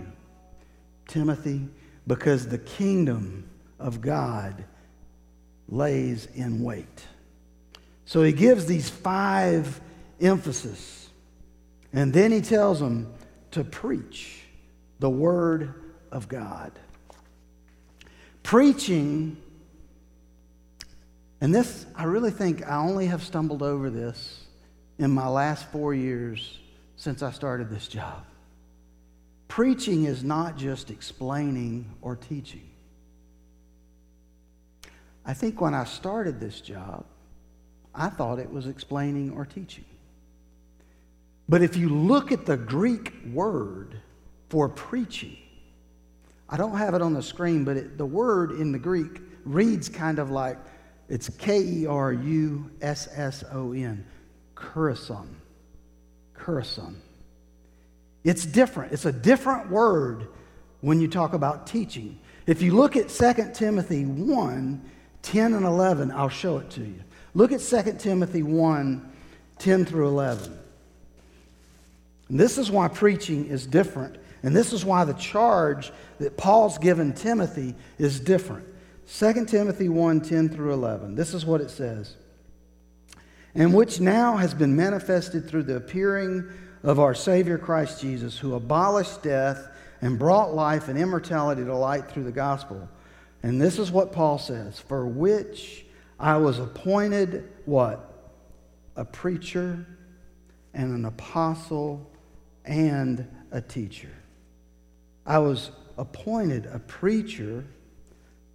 Timothy, 1.07 1.67
because 2.05 2.47
the 2.47 2.57
kingdom 2.57 3.49
of 3.79 4.01
God 4.01 4.65
lays 5.69 6.27
in 6.35 6.61
wait. 6.63 7.05
So 8.05 8.23
he 8.23 8.33
gives 8.33 8.65
these 8.65 8.89
five 8.89 9.79
emphasis. 10.19 11.09
And 11.93 12.13
then 12.13 12.31
he 12.31 12.41
tells 12.41 12.79
them 12.79 13.13
to 13.51 13.63
preach 13.63 14.41
the 14.99 15.09
word 15.09 15.73
of 16.11 16.27
God. 16.27 16.71
Preaching, 18.43 19.37
and 21.39 21.53
this, 21.53 21.85
I 21.95 22.03
really 22.03 22.31
think 22.31 22.67
I 22.67 22.77
only 22.77 23.05
have 23.07 23.23
stumbled 23.23 23.63
over 23.63 23.89
this 23.89 24.43
in 24.99 25.09
my 25.09 25.27
last 25.27 25.65
four 25.71 25.93
years 25.93 26.59
since 26.97 27.23
I 27.23 27.31
started 27.31 27.69
this 27.69 27.87
job. 27.87 28.25
Preaching 29.47 30.03
is 30.05 30.23
not 30.23 30.57
just 30.57 30.91
explaining 30.91 31.89
or 32.01 32.17
teaching. 32.17 32.69
I 35.25 35.33
think 35.33 35.61
when 35.61 35.73
I 35.73 35.85
started 35.85 36.39
this 36.39 36.59
job, 36.61 37.05
I 37.95 38.09
thought 38.09 38.39
it 38.39 38.51
was 38.51 38.67
explaining 38.67 39.31
or 39.31 39.45
teaching. 39.45 39.85
But 41.47 41.63
if 41.63 41.75
you 41.75 41.89
look 41.89 42.31
at 42.31 42.45
the 42.45 42.57
Greek 42.57 43.13
word 43.33 43.99
for 44.49 44.69
preaching, 44.69 45.37
I 46.49 46.57
don't 46.57 46.77
have 46.77 46.93
it 46.93 47.01
on 47.01 47.13
the 47.13 47.23
screen, 47.23 47.63
but 47.63 47.77
it, 47.77 47.97
the 47.97 48.05
word 48.05 48.51
in 48.51 48.71
the 48.71 48.79
Greek 48.79 49.21
reads 49.45 49.87
kind 49.87 50.19
of 50.19 50.29
like 50.29 50.57
it's 51.07 51.29
K 51.29 51.61
E 51.61 51.85
R 51.87 52.13
U 52.13 52.69
S 52.81 53.07
S 53.15 53.43
O 53.51 53.73
N 53.73 54.05
Kurison. 54.59 55.27
Kurison. 56.37 56.95
It's 58.23 58.45
different. 58.45 58.93
It's 58.93 59.05
a 59.05 59.11
different 59.11 59.69
word 59.69 60.27
when 60.81 60.99
you 61.01 61.07
talk 61.07 61.33
about 61.33 61.67
teaching. 61.67 62.19
If 62.45 62.61
you 62.61 62.75
look 62.75 62.95
at 62.95 63.09
2 63.09 63.51
Timothy 63.53 64.05
1 64.05 64.89
10 65.21 65.53
and 65.53 65.65
11, 65.65 66.11
I'll 66.11 66.29
show 66.29 66.57
it 66.57 66.69
to 66.71 66.81
you. 66.81 67.01
Look 67.33 67.51
at 67.51 67.59
2 67.59 67.93
Timothy 67.99 68.41
1 68.41 69.11
10 69.59 69.85
through 69.85 70.07
11. 70.07 70.57
And 72.29 72.39
this 72.39 72.57
is 72.57 72.71
why 72.71 72.87
preaching 72.87 73.47
is 73.47 73.65
different, 73.65 74.17
and 74.43 74.55
this 74.55 74.71
is 74.71 74.85
why 74.85 75.03
the 75.03 75.13
charge 75.13 75.91
that 76.19 76.37
Paul's 76.37 76.77
given 76.77 77.13
Timothy 77.13 77.75
is 77.97 78.19
different. 78.19 78.65
2 79.17 79.45
Timothy 79.45 79.89
1 79.89 80.21
10 80.21 80.49
through 80.49 80.73
11. 80.73 81.15
This 81.15 81.33
is 81.33 81.45
what 81.45 81.61
it 81.61 81.69
says 81.69 82.15
and 83.55 83.73
which 83.73 83.99
now 83.99 84.37
has 84.37 84.53
been 84.53 84.75
manifested 84.75 85.47
through 85.47 85.63
the 85.63 85.75
appearing 85.75 86.47
of 86.83 86.99
our 86.99 87.13
Savior 87.13 87.57
Christ 87.57 88.01
Jesus, 88.01 88.37
who 88.37 88.53
abolished 88.53 89.23
death 89.23 89.67
and 90.01 90.17
brought 90.17 90.53
life 90.53 90.87
and 90.87 90.97
immortality 90.97 91.63
to 91.63 91.75
light 91.75 92.09
through 92.09 92.23
the 92.23 92.31
gospel. 92.31 92.87
And 93.43 93.59
this 93.59 93.79
is 93.79 93.91
what 93.91 94.11
Paul 94.11 94.37
says 94.37 94.79
For 94.79 95.07
which 95.07 95.85
I 96.19 96.37
was 96.37 96.59
appointed 96.59 97.49
what? 97.65 98.05
A 98.95 99.05
preacher 99.05 99.85
and 100.73 100.93
an 100.93 101.05
apostle 101.05 102.09
and 102.65 103.27
a 103.51 103.61
teacher. 103.61 104.11
I 105.25 105.39
was 105.39 105.71
appointed 105.97 106.65
a 106.65 106.79
preacher 106.79 107.65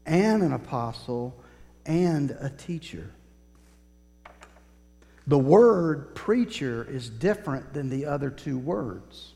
and 0.07 0.42
an 0.42 0.52
apostle 0.52 1.42
and 1.87 2.30
a 2.40 2.50
teacher. 2.50 3.11
The 5.26 5.38
word 5.38 6.14
preacher 6.14 6.87
is 6.88 7.08
different 7.08 7.72
than 7.72 7.88
the 7.88 8.06
other 8.06 8.30
two 8.30 8.58
words. 8.58 9.32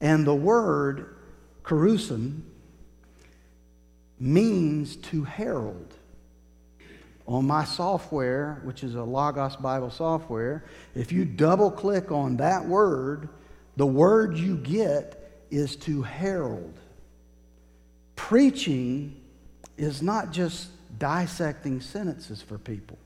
And 0.00 0.26
the 0.26 0.34
word 0.34 1.16
kerusin 1.62 2.42
means 4.18 4.96
to 4.96 5.24
herald. 5.24 5.94
On 7.26 7.46
my 7.46 7.64
software, 7.64 8.60
which 8.64 8.82
is 8.82 8.94
a 8.94 9.02
Logos 9.02 9.56
Bible 9.56 9.90
software, 9.90 10.64
if 10.94 11.12
you 11.12 11.24
double 11.24 11.70
click 11.70 12.10
on 12.10 12.38
that 12.38 12.64
word, 12.64 13.28
the 13.76 13.86
word 13.86 14.36
you 14.36 14.56
get 14.56 15.44
is 15.50 15.76
to 15.76 16.02
herald. 16.02 16.74
Preaching 18.16 19.20
is 19.76 20.02
not 20.02 20.32
just 20.32 20.70
dissecting 20.98 21.80
sentences 21.80 22.42
for 22.42 22.58
people. 22.58 22.98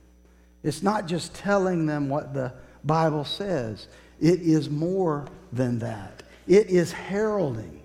It's 0.62 0.82
not 0.82 1.06
just 1.06 1.34
telling 1.34 1.86
them 1.86 2.08
what 2.08 2.34
the 2.34 2.52
Bible 2.84 3.24
says, 3.24 3.88
it 4.20 4.40
is 4.40 4.70
more 4.70 5.26
than 5.52 5.80
that. 5.80 6.22
It 6.46 6.68
is 6.68 6.92
heralding. 6.92 7.80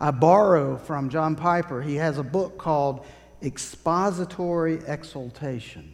I 0.00 0.10
borrow 0.12 0.76
from 0.76 1.10
John 1.10 1.34
Piper, 1.34 1.82
he 1.82 1.96
has 1.96 2.18
a 2.18 2.22
book 2.22 2.58
called 2.58 3.04
Expository 3.42 4.80
Exultation. 4.86 5.92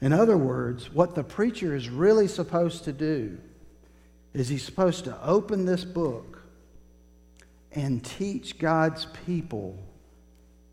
In 0.00 0.12
other 0.12 0.36
words, 0.36 0.92
what 0.92 1.14
the 1.14 1.22
preacher 1.22 1.74
is 1.74 1.88
really 1.88 2.26
supposed 2.26 2.84
to 2.84 2.92
do 2.92 3.38
is 4.32 4.48
he's 4.48 4.64
supposed 4.64 5.04
to 5.04 5.22
open 5.24 5.64
this 5.64 5.84
book 5.84 6.42
and 7.72 8.04
teach 8.04 8.58
God's 8.58 9.06
people 9.26 9.78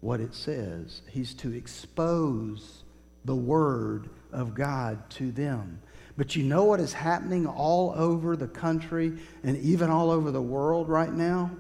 what 0.02 0.20
it 0.20 0.34
says. 0.34 1.02
He's 1.10 1.34
to 1.36 1.54
expose 1.54 2.84
the 3.28 3.36
Word 3.36 4.10
of 4.32 4.56
God 4.56 5.08
to 5.12 5.32
them. 5.32 5.80
But 6.18 6.36
you 6.36 6.44
know 6.44 6.64
what 6.64 6.80
is 6.80 6.94
happening 6.94 7.46
all 7.46 7.94
over 7.96 8.36
the 8.36 8.48
country 8.48 9.14
and 9.44 9.56
even 9.58 9.92
all 9.92 10.10
over 10.10 10.32
the 10.32 10.42
world 10.42 10.90
right 10.90 11.14
now? 11.14 11.52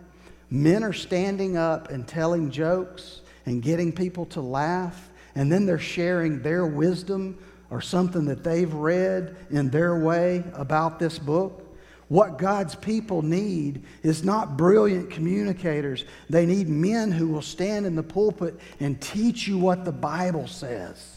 Men 0.50 0.84
are 0.84 0.94
standing 0.94 1.58
up 1.58 1.92
and 1.92 2.08
telling 2.08 2.50
jokes 2.50 3.22
and 3.46 3.62
getting 3.62 3.92
people 3.92 4.26
to 4.28 4.42
laugh, 4.42 5.10
and 5.36 5.52
then 5.52 5.66
they're 5.66 5.78
sharing 5.78 6.42
their 6.42 6.66
wisdom 6.66 7.38
or 7.70 7.82
something 7.82 8.26
that 8.26 8.44
they've 8.44 8.74
read 8.74 9.36
in 9.52 9.70
their 9.70 10.00
way 10.00 10.44
about 10.54 11.00
this 11.00 11.20
book. 11.20 11.64
What 12.08 12.38
God's 12.38 12.76
people 12.76 13.22
need 13.22 13.84
is 14.02 14.24
not 14.24 14.56
brilliant 14.58 15.12
communicators. 15.12 16.06
They 16.30 16.46
need 16.46 16.70
men 16.70 17.12
who 17.12 17.28
will 17.28 17.42
stand 17.42 17.86
in 17.86 17.96
the 17.96 18.04
pulpit 18.04 18.58
and 18.80 19.00
teach 19.02 19.48
you 19.48 19.58
what 19.58 19.84
the 19.84 19.92
Bible 19.92 20.48
says. 20.48 21.17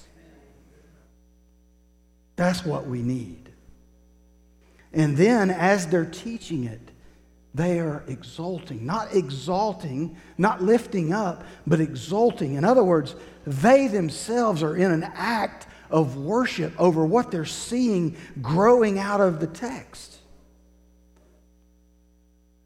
That's 2.40 2.64
what 2.64 2.86
we 2.86 3.02
need. 3.02 3.50
And 4.94 5.14
then, 5.14 5.50
as 5.50 5.86
they're 5.88 6.06
teaching 6.06 6.64
it, 6.64 6.80
they 7.52 7.80
are 7.80 8.02
exulting. 8.08 8.86
Not 8.86 9.14
exalting, 9.14 10.16
not 10.38 10.62
lifting 10.62 11.12
up, 11.12 11.44
but 11.66 11.82
exulting. 11.82 12.54
In 12.54 12.64
other 12.64 12.82
words, 12.82 13.14
they 13.46 13.88
themselves 13.88 14.62
are 14.62 14.74
in 14.74 14.90
an 14.90 15.02
act 15.14 15.66
of 15.90 16.16
worship 16.16 16.72
over 16.80 17.04
what 17.04 17.30
they're 17.30 17.44
seeing 17.44 18.16
growing 18.40 18.98
out 18.98 19.20
of 19.20 19.38
the 19.38 19.46
text. 19.46 20.16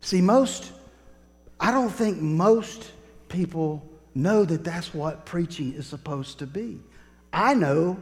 See, 0.02 0.20
most, 0.20 0.70
I 1.58 1.72
don't 1.72 1.90
think 1.90 2.20
most 2.20 2.92
people 3.28 3.84
know 4.14 4.44
that 4.44 4.62
that's 4.62 4.94
what 4.94 5.26
preaching 5.26 5.72
is 5.72 5.88
supposed 5.88 6.38
to 6.38 6.46
be. 6.46 6.78
I 7.32 7.54
know 7.54 8.00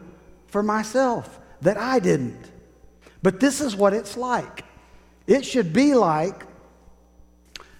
for 0.48 0.62
myself 0.62 1.38
that 1.62 1.76
I 1.76 1.98
didn't. 1.98 2.50
But 3.22 3.40
this 3.40 3.60
is 3.60 3.74
what 3.74 3.94
it's 3.94 4.16
like. 4.16 4.64
It 5.26 5.44
should 5.44 5.72
be 5.72 5.94
like 5.94 6.44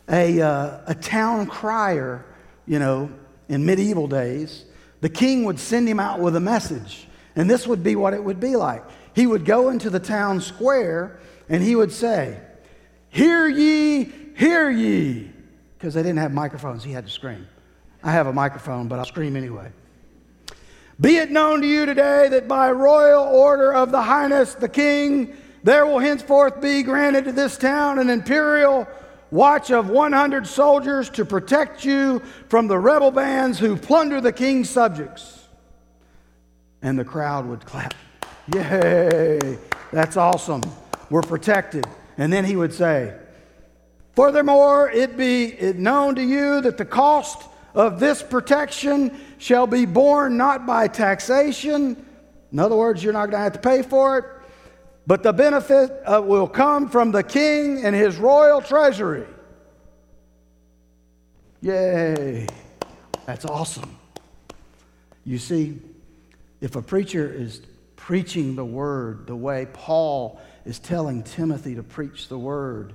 a, 0.08 0.40
uh, 0.40 0.80
a 0.86 0.94
town 0.94 1.46
crier, 1.46 2.24
you 2.66 2.78
know, 2.78 3.10
in 3.48 3.66
medieval 3.66 4.06
days. 4.06 4.64
The 5.00 5.08
king 5.08 5.44
would 5.44 5.58
send 5.58 5.88
him 5.88 5.98
out 5.98 6.20
with 6.20 6.36
a 6.36 6.40
message. 6.40 7.08
And 7.34 7.50
this 7.50 7.66
would 7.66 7.82
be 7.82 7.96
what 7.96 8.14
it 8.14 8.22
would 8.22 8.40
be 8.40 8.56
like. 8.56 8.84
He 9.14 9.26
would 9.26 9.44
go 9.44 9.68
into 9.68 9.90
the 9.90 10.00
town 10.00 10.40
square 10.40 11.18
and 11.48 11.62
he 11.62 11.74
would 11.74 11.92
say, 11.92 12.40
Hear 13.10 13.46
ye, 13.46 14.10
hear 14.36 14.70
ye. 14.70 15.30
Because 15.76 15.94
they 15.94 16.02
didn't 16.02 16.18
have 16.18 16.32
microphones, 16.32 16.84
he 16.84 16.92
had 16.92 17.06
to 17.06 17.12
scream. 17.12 17.46
I 18.02 18.12
have 18.12 18.26
a 18.26 18.32
microphone, 18.32 18.88
but 18.88 18.98
I'll 18.98 19.04
scream 19.04 19.36
anyway. 19.36 19.70
Be 21.02 21.16
it 21.16 21.32
known 21.32 21.62
to 21.62 21.66
you 21.66 21.84
today 21.84 22.28
that 22.28 22.46
by 22.46 22.70
royal 22.70 23.24
order 23.24 23.74
of 23.74 23.90
the 23.90 24.02
highness, 24.02 24.54
the 24.54 24.68
king, 24.68 25.36
there 25.64 25.84
will 25.84 25.98
henceforth 25.98 26.60
be 26.60 26.84
granted 26.84 27.24
to 27.24 27.32
this 27.32 27.58
town 27.58 27.98
an 27.98 28.08
imperial 28.08 28.86
watch 29.32 29.72
of 29.72 29.90
100 29.90 30.46
soldiers 30.46 31.10
to 31.10 31.24
protect 31.24 31.84
you 31.84 32.20
from 32.48 32.68
the 32.68 32.78
rebel 32.78 33.10
bands 33.10 33.58
who 33.58 33.76
plunder 33.76 34.20
the 34.20 34.32
king's 34.32 34.70
subjects 34.70 35.48
and 36.82 36.96
the 36.96 37.04
crowd 37.04 37.46
would 37.46 37.66
clap. 37.66 37.94
Yay! 38.54 39.58
That's 39.90 40.16
awesome. 40.16 40.62
We're 41.10 41.22
protected. 41.22 41.84
And 42.16 42.32
then 42.32 42.44
he 42.44 42.54
would 42.54 42.72
say, 42.72 43.18
Furthermore, 44.14 44.88
it 44.90 45.16
be 45.16 45.46
it 45.46 45.78
known 45.78 46.14
to 46.14 46.22
you 46.22 46.60
that 46.60 46.78
the 46.78 46.84
cost 46.84 47.48
of 47.74 48.00
this 48.00 48.22
protection 48.22 49.18
shall 49.38 49.66
be 49.66 49.86
borne 49.86 50.36
not 50.36 50.66
by 50.66 50.88
taxation. 50.88 52.04
In 52.52 52.58
other 52.58 52.76
words, 52.76 53.02
you're 53.02 53.12
not 53.12 53.30
going 53.30 53.40
to 53.40 53.44
have 53.44 53.52
to 53.54 53.58
pay 53.58 53.82
for 53.82 54.18
it, 54.18 54.24
but 55.06 55.22
the 55.22 55.32
benefit 55.32 55.90
uh, 56.04 56.20
will 56.22 56.48
come 56.48 56.88
from 56.88 57.12
the 57.12 57.22
king 57.22 57.84
and 57.84 57.94
his 57.96 58.16
royal 58.16 58.60
treasury. 58.60 59.26
Yay! 61.60 62.46
That's 63.26 63.44
awesome. 63.44 63.96
You 65.24 65.38
see, 65.38 65.80
if 66.60 66.76
a 66.76 66.82
preacher 66.82 67.32
is 67.32 67.62
preaching 67.96 68.56
the 68.56 68.64
word 68.64 69.26
the 69.28 69.36
way 69.36 69.66
Paul 69.72 70.40
is 70.64 70.80
telling 70.80 71.22
Timothy 71.22 71.76
to 71.76 71.82
preach 71.82 72.28
the 72.28 72.38
word, 72.38 72.94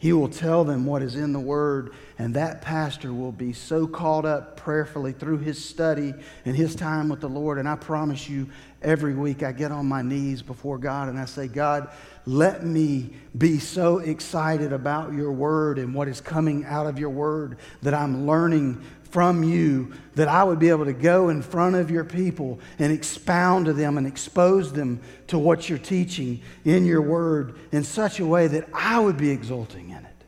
he 0.00 0.14
will 0.14 0.30
tell 0.30 0.64
them 0.64 0.86
what 0.86 1.02
is 1.02 1.14
in 1.14 1.34
the 1.34 1.38
Word, 1.38 1.92
and 2.18 2.32
that 2.32 2.62
pastor 2.62 3.12
will 3.12 3.32
be 3.32 3.52
so 3.52 3.86
caught 3.86 4.24
up 4.24 4.56
prayerfully 4.56 5.12
through 5.12 5.40
his 5.40 5.62
study 5.62 6.14
and 6.46 6.56
his 6.56 6.74
time 6.74 7.10
with 7.10 7.20
the 7.20 7.28
Lord. 7.28 7.58
And 7.58 7.68
I 7.68 7.76
promise 7.76 8.26
you, 8.26 8.48
every 8.80 9.14
week 9.14 9.42
I 9.42 9.52
get 9.52 9.70
on 9.70 9.84
my 9.84 10.00
knees 10.00 10.40
before 10.40 10.78
God 10.78 11.10
and 11.10 11.18
I 11.18 11.26
say, 11.26 11.48
God, 11.48 11.90
let 12.24 12.64
me 12.64 13.10
be 13.36 13.58
so 13.58 13.98
excited 13.98 14.72
about 14.72 15.12
your 15.12 15.32
Word 15.32 15.78
and 15.78 15.94
what 15.94 16.08
is 16.08 16.22
coming 16.22 16.64
out 16.64 16.86
of 16.86 16.98
your 16.98 17.10
Word 17.10 17.58
that 17.82 17.92
I'm 17.92 18.26
learning 18.26 18.82
from 19.10 19.42
you 19.42 19.92
that 20.14 20.28
I 20.28 20.44
would 20.44 20.58
be 20.58 20.68
able 20.68 20.84
to 20.84 20.92
go 20.92 21.28
in 21.28 21.42
front 21.42 21.76
of 21.76 21.90
your 21.90 22.04
people 22.04 22.60
and 22.78 22.92
expound 22.92 23.66
to 23.66 23.72
them 23.72 23.98
and 23.98 24.06
expose 24.06 24.72
them 24.72 25.00
to 25.28 25.38
what 25.38 25.68
you're 25.68 25.78
teaching 25.78 26.40
in 26.64 26.86
your 26.86 27.02
word 27.02 27.58
in 27.72 27.84
such 27.84 28.20
a 28.20 28.26
way 28.26 28.46
that 28.46 28.68
I 28.72 29.00
would 29.00 29.16
be 29.16 29.30
exulting 29.30 29.90
in 29.90 30.04
it. 30.04 30.24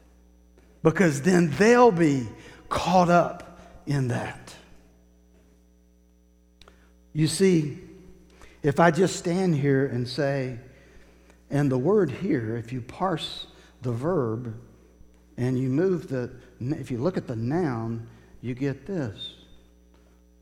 Because 0.82 1.22
then 1.22 1.50
they'll 1.58 1.92
be 1.92 2.28
caught 2.68 3.08
up 3.08 3.58
in 3.86 4.08
that. 4.08 4.54
You 7.12 7.28
see, 7.28 7.78
if 8.62 8.80
I 8.80 8.90
just 8.90 9.16
stand 9.16 9.54
here 9.54 9.86
and 9.86 10.08
say, 10.08 10.58
and 11.50 11.70
the 11.70 11.78
word 11.78 12.10
here, 12.10 12.56
if 12.56 12.72
you 12.72 12.80
parse 12.80 13.46
the 13.82 13.92
verb 13.92 14.58
and 15.36 15.58
you 15.58 15.68
move 15.68 16.08
the, 16.08 16.30
if 16.60 16.90
you 16.90 16.98
look 16.98 17.16
at 17.16 17.26
the 17.26 17.36
noun, 17.36 18.08
you 18.42 18.54
get 18.54 18.84
this. 18.84 19.34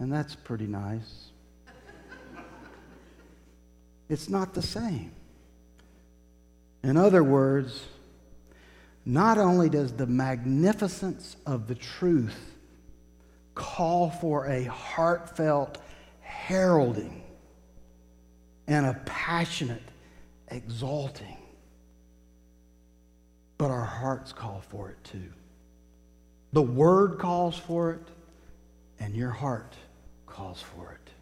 And 0.00 0.10
that's 0.10 0.34
pretty 0.34 0.66
nice. 0.66 1.26
it's 4.08 4.28
not 4.28 4.54
the 4.54 4.62
same. 4.62 5.12
In 6.82 6.96
other 6.96 7.22
words, 7.22 7.84
not 9.04 9.36
only 9.36 9.68
does 9.68 9.92
the 9.92 10.06
magnificence 10.06 11.36
of 11.46 11.68
the 11.68 11.74
truth 11.74 12.56
call 13.54 14.10
for 14.10 14.46
a 14.46 14.64
heartfelt 14.64 15.78
heralding 16.20 17.22
and 18.66 18.86
a 18.86 18.94
passionate 19.04 19.82
exalting, 20.48 21.36
but 23.58 23.70
our 23.70 23.84
hearts 23.84 24.32
call 24.32 24.62
for 24.70 24.88
it 24.90 25.04
too. 25.04 25.30
The 26.52 26.62
Word 26.62 27.18
calls 27.18 27.56
for 27.56 27.92
it, 27.92 28.08
and 28.98 29.14
your 29.14 29.30
heart 29.30 29.74
calls 30.26 30.62
for 30.62 30.92
it. 30.92 31.12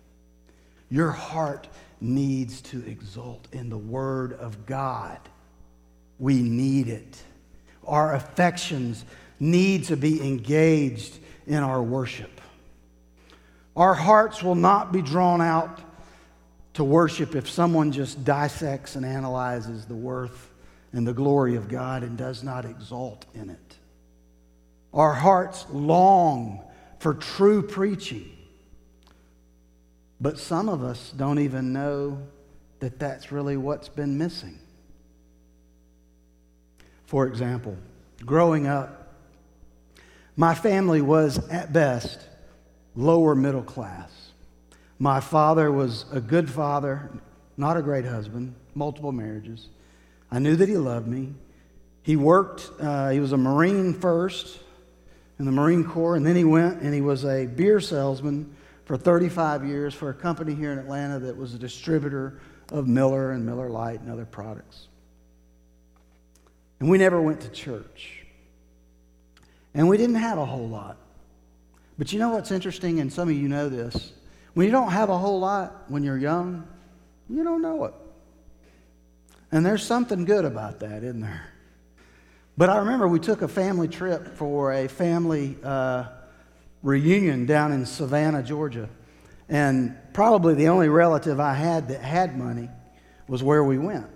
Your 0.91 1.11
heart 1.11 1.69
needs 2.01 2.61
to 2.63 2.85
exult 2.87 3.47
in 3.53 3.69
the 3.69 3.79
Word 3.79 4.33
of 4.35 4.65
God. 4.67 5.19
We 6.19 6.43
need 6.43 6.89
it. 6.89 7.23
Our 7.87 8.15
affections 8.15 9.05
need 9.41 9.85
to 9.85 9.97
be 9.97 10.27
engaged 10.27 11.19
in 11.47 11.63
our 11.63 11.83
worship. 11.83 12.41
Our 13.77 13.95
hearts 13.95 14.43
will 14.43 14.55
not 14.55 14.93
be 14.93 15.03
drawn 15.03 15.41
out 15.41 15.81
to 16.75 16.85
worship 16.85 17.35
if 17.35 17.49
someone 17.49 17.93
just 17.93 18.25
dissects 18.25 18.97
and 18.97 19.05
analyzes 19.05 19.85
the 19.87 19.95
worth 19.95 20.51
and 20.93 21.07
the 21.07 21.13
glory 21.13 21.57
of 21.57 21.69
God 21.69 22.03
and 22.03 22.17
does 22.17 22.43
not 22.43 22.65
exalt 22.65 23.25
in 23.35 23.51
it. 23.51 23.77
Our 24.93 25.15
hearts 25.15 25.67
long 25.71 26.63
for 26.99 27.15
true 27.15 27.63
preaching. 27.63 28.31
But 30.21 30.39
some 30.39 30.69
of 30.69 30.83
us 30.83 31.13
don't 31.17 31.39
even 31.39 31.73
know 31.73 32.19
that 32.81 32.99
that's 32.99 33.31
really 33.31 33.57
what's 33.57 33.89
been 33.89 34.19
missing. 34.19 34.59
For 37.07 37.27
example, 37.27 37.77
growing 38.25 38.67
up, 38.67 39.15
my 40.37 40.55
family 40.55 41.01
was 41.01 41.39
at 41.49 41.73
best 41.73 42.21
lower 42.95 43.35
middle 43.35 43.63
class. 43.63 44.11
My 44.99 45.21
father 45.21 45.71
was 45.71 46.05
a 46.13 46.21
good 46.21 46.51
father, 46.51 47.11
not 47.57 47.77
a 47.77 47.83
great 47.83 48.05
husband, 48.05 48.55
multiple 48.75 49.13
marriages. 49.13 49.69
I 50.31 50.39
knew 50.39 50.57
that 50.57 50.69
he 50.69 50.77
loved 50.77 51.07
me. 51.07 51.35
He 52.03 52.17
worked, 52.17 52.71
uh, 52.81 53.11
he 53.11 53.21
was 53.21 53.33
a 53.33 53.37
Marine 53.37 53.95
first, 53.95 54.61
in 55.39 55.45
the 55.45 55.53
Marine 55.53 55.85
Corps, 55.85 56.17
and 56.17 56.27
then 56.27 56.37
he 56.37 56.45
went 56.45 56.83
and 56.83 56.93
he 56.93 57.01
was 57.01 57.25
a 57.25 57.47
beer 57.47 57.81
salesman 57.81 58.55
for 58.85 58.97
35 58.97 59.65
years 59.65 59.95
for 59.95 60.11
a 60.11 60.15
company 60.15 60.55
here 60.55 60.73
in 60.73 60.79
Atlanta 60.79 61.19
that 61.19 61.37
was 61.37 61.55
a 61.55 61.59
distributor 61.59 62.41
of 62.73 62.89
Miller 62.89 63.33
and 63.33 63.45
Miller 63.45 63.69
Lite 63.69 64.01
and 64.01 64.11
other 64.11 64.25
products. 64.25 64.89
And 66.81 66.89
we 66.89 66.99
never 66.99 67.21
went 67.21 67.41
to 67.43 67.49
church. 67.51 68.25
And 69.75 69.89
we 69.89 69.97
didn't 69.97 70.17
have 70.17 70.39
a 70.39 70.47
whole 70.47 70.69
lot. 70.69 70.97
But 71.99 72.13
you 72.13 72.19
know 72.19 72.31
what's 72.31 72.51
interesting, 72.51 73.01
and 73.01 73.13
some 73.13 73.29
of 73.29 73.35
you 73.35 73.49
know 73.49 73.69
this? 73.69 74.13
When 74.55 74.67
you 74.67 74.73
don't 74.73 74.91
have 74.91 75.11
a 75.11 75.19
whole 75.19 75.41
lot 75.41 75.85
when 75.89 76.03
you're 76.03 76.19
young, 76.19 76.67
you 77.29 77.45
don't 77.45 77.63
know 77.63 77.85
it. 77.85 77.95
And 79.51 79.65
there's 79.65 79.85
something 79.85 80.25
good 80.25 80.45
about 80.45 80.81
that, 80.81 81.03
isn't 81.03 81.21
there? 81.21 81.47
But 82.59 82.71
I 82.71 82.79
remember 82.79 83.07
we 83.07 83.21
took 83.21 83.43
a 83.43 83.47
family 83.47 83.87
trip 83.87 84.35
for 84.35 84.73
a 84.73 84.89
family 84.89 85.57
uh, 85.63 86.07
reunion 86.83 87.47
down 87.47 87.71
in 87.71 87.87
Savannah, 87.87 88.43
Georgia. 88.43 88.89
And 89.49 89.97
probably 90.13 90.55
the 90.55 90.67
only 90.67 90.89
relative 90.89 91.39
I 91.39 91.55
had 91.55 91.87
that 91.87 92.01
had 92.01 92.37
money 92.37 92.69
was 93.29 93.45
where 93.45 93.63
we 93.63 93.79
went. 93.79 94.07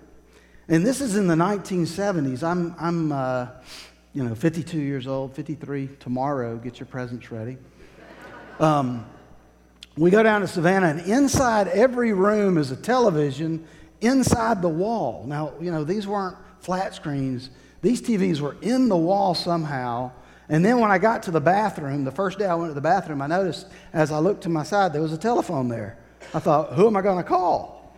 And 0.67 0.85
this 0.85 0.99
is 0.99 1.15
in 1.15 1.27
the 1.27 1.35
1970s. 1.35 2.43
I'm, 2.43 2.75
I'm 2.77 3.13
uh, 3.13 3.47
you 4.11 4.25
know, 4.25 4.35
52 4.35 4.77
years 4.77 5.07
old, 5.07 5.33
53 5.33 5.87
tomorrow. 6.01 6.57
Get 6.57 6.81
your 6.81 6.87
presents 6.87 7.31
ready. 7.31 7.57
Um, 8.59 9.05
we 9.95 10.11
go 10.11 10.21
down 10.21 10.41
to 10.41 10.47
Savannah, 10.47 10.87
and 10.87 10.99
inside 10.99 11.69
every 11.69 12.11
room 12.11 12.57
is 12.57 12.71
a 12.71 12.75
television 12.75 13.65
inside 14.01 14.61
the 14.61 14.67
wall. 14.67 15.23
Now, 15.25 15.53
you 15.61 15.71
know, 15.71 15.85
these 15.85 16.05
weren't 16.05 16.35
flat 16.59 16.93
screens, 16.93 17.49
these 17.83 18.01
TVs 18.01 18.39
were 18.39 18.55
in 18.61 18.87
the 18.87 18.97
wall 18.97 19.35
somehow. 19.35 20.11
And 20.47 20.63
then 20.63 20.79
when 20.79 20.89
I 20.89 20.97
got 20.97 21.23
to 21.23 21.31
the 21.31 21.41
bathroom, 21.41 22.05
the 22.05 22.11
first 22.11 22.39
day 22.39 22.45
I 22.45 22.55
went 22.55 22.69
to 22.69 22.73
the 22.73 22.81
bathroom, 22.81 23.21
I 23.21 23.27
noticed 23.27 23.67
as 23.91 24.09
I 24.09 24.19
looked 24.19 24.43
to 24.43 24.49
my 24.49 24.63
side, 24.63 24.93
there 24.93 25.01
was 25.01 25.11
a 25.11 25.17
telephone 25.17 25.67
there. 25.67 25.97
I 26.33 26.39
thought, 26.39 26.73
who 26.73 26.87
am 26.87 26.95
I 26.95 27.01
going 27.01 27.17
to 27.17 27.27
call? 27.27 27.93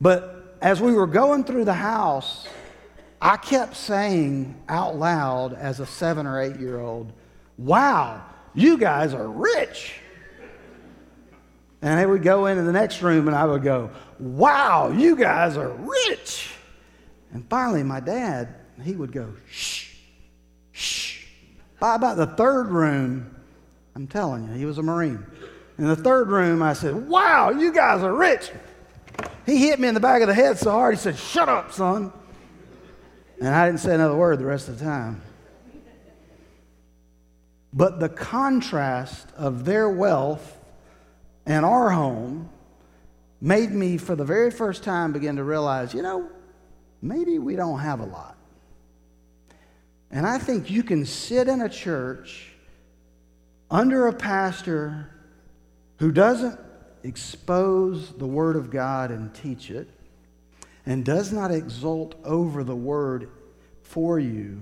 but 0.00 0.58
as 0.60 0.80
we 0.80 0.92
were 0.92 1.06
going 1.06 1.44
through 1.44 1.64
the 1.64 1.72
house, 1.72 2.48
I 3.20 3.36
kept 3.36 3.76
saying 3.76 4.60
out 4.68 4.96
loud 4.96 5.54
as 5.54 5.78
a 5.78 5.86
seven 5.86 6.26
or 6.26 6.42
eight 6.42 6.58
year 6.58 6.80
old, 6.80 7.12
wow, 7.58 8.24
you 8.54 8.76
guys 8.76 9.14
are 9.14 9.28
rich. 9.28 9.94
And 11.80 11.98
they 11.98 12.06
would 12.06 12.24
go 12.24 12.46
into 12.46 12.62
the 12.62 12.72
next 12.72 13.02
room 13.02 13.28
and 13.28 13.36
I 13.36 13.44
would 13.44 13.62
go, 13.62 13.90
Wow, 14.18 14.90
you 14.90 15.16
guys 15.16 15.56
are 15.56 15.70
rich. 15.70 16.51
And 17.32 17.48
finally, 17.48 17.82
my 17.82 18.00
dad, 18.00 18.54
he 18.82 18.94
would 18.94 19.12
go, 19.12 19.32
Shh, 19.50 19.94
shh. 20.72 21.24
By 21.80 21.96
about 21.96 22.16
the 22.16 22.26
third 22.26 22.68
room, 22.68 23.34
I'm 23.94 24.06
telling 24.06 24.48
you, 24.48 24.54
he 24.54 24.64
was 24.64 24.78
a 24.78 24.82
Marine. 24.82 25.24
In 25.78 25.86
the 25.86 25.96
third 25.96 26.28
room, 26.28 26.62
I 26.62 26.74
said, 26.74 27.08
Wow, 27.08 27.50
you 27.50 27.72
guys 27.72 28.02
are 28.02 28.14
rich. 28.14 28.50
He 29.46 29.56
hit 29.58 29.80
me 29.80 29.88
in 29.88 29.94
the 29.94 30.00
back 30.00 30.22
of 30.22 30.28
the 30.28 30.34
head 30.34 30.58
so 30.58 30.70
hard, 30.70 30.94
he 30.94 31.00
said, 31.00 31.16
Shut 31.16 31.48
up, 31.48 31.72
son. 31.72 32.12
And 33.40 33.48
I 33.48 33.66
didn't 33.66 33.80
say 33.80 33.94
another 33.94 34.14
word 34.14 34.38
the 34.38 34.46
rest 34.46 34.68
of 34.68 34.78
the 34.78 34.84
time. 34.84 35.20
But 37.72 37.98
the 37.98 38.08
contrast 38.08 39.28
of 39.36 39.64
their 39.64 39.88
wealth 39.88 40.58
and 41.46 41.64
our 41.64 41.90
home 41.90 42.50
made 43.40 43.72
me, 43.72 43.96
for 43.96 44.14
the 44.14 44.24
very 44.24 44.50
first 44.50 44.84
time, 44.84 45.12
begin 45.12 45.36
to 45.36 45.44
realize 45.44 45.92
you 45.92 46.02
know, 46.02 46.28
maybe 47.02 47.38
we 47.38 47.56
don't 47.56 47.80
have 47.80 48.00
a 48.00 48.06
lot. 48.06 48.38
And 50.10 50.26
I 50.26 50.38
think 50.38 50.70
you 50.70 50.82
can 50.82 51.04
sit 51.04 51.48
in 51.48 51.60
a 51.60 51.68
church 51.68 52.52
under 53.70 54.06
a 54.06 54.12
pastor 54.12 55.10
who 55.98 56.12
doesn't 56.12 56.58
expose 57.02 58.12
the 58.14 58.26
Word 58.26 58.56
of 58.56 58.70
God 58.70 59.10
and 59.10 59.34
teach 59.34 59.70
it, 59.70 59.88
and 60.86 61.04
does 61.04 61.32
not 61.32 61.50
exult 61.50 62.14
over 62.24 62.62
the 62.64 62.76
Word 62.76 63.30
for 63.82 64.18
you. 64.18 64.60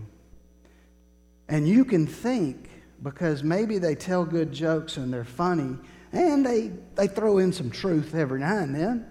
And 1.48 1.66
you 1.66 1.84
can 1.84 2.06
think 2.06 2.68
because 3.02 3.42
maybe 3.42 3.78
they 3.78 3.94
tell 3.94 4.24
good 4.24 4.52
jokes 4.52 4.96
and 4.96 5.12
they're 5.12 5.24
funny 5.24 5.76
and 6.12 6.44
they, 6.44 6.70
they 6.94 7.06
throw 7.06 7.38
in 7.38 7.52
some 7.52 7.70
truth 7.70 8.14
every 8.14 8.40
now 8.40 8.58
and 8.58 8.74
then 8.74 9.09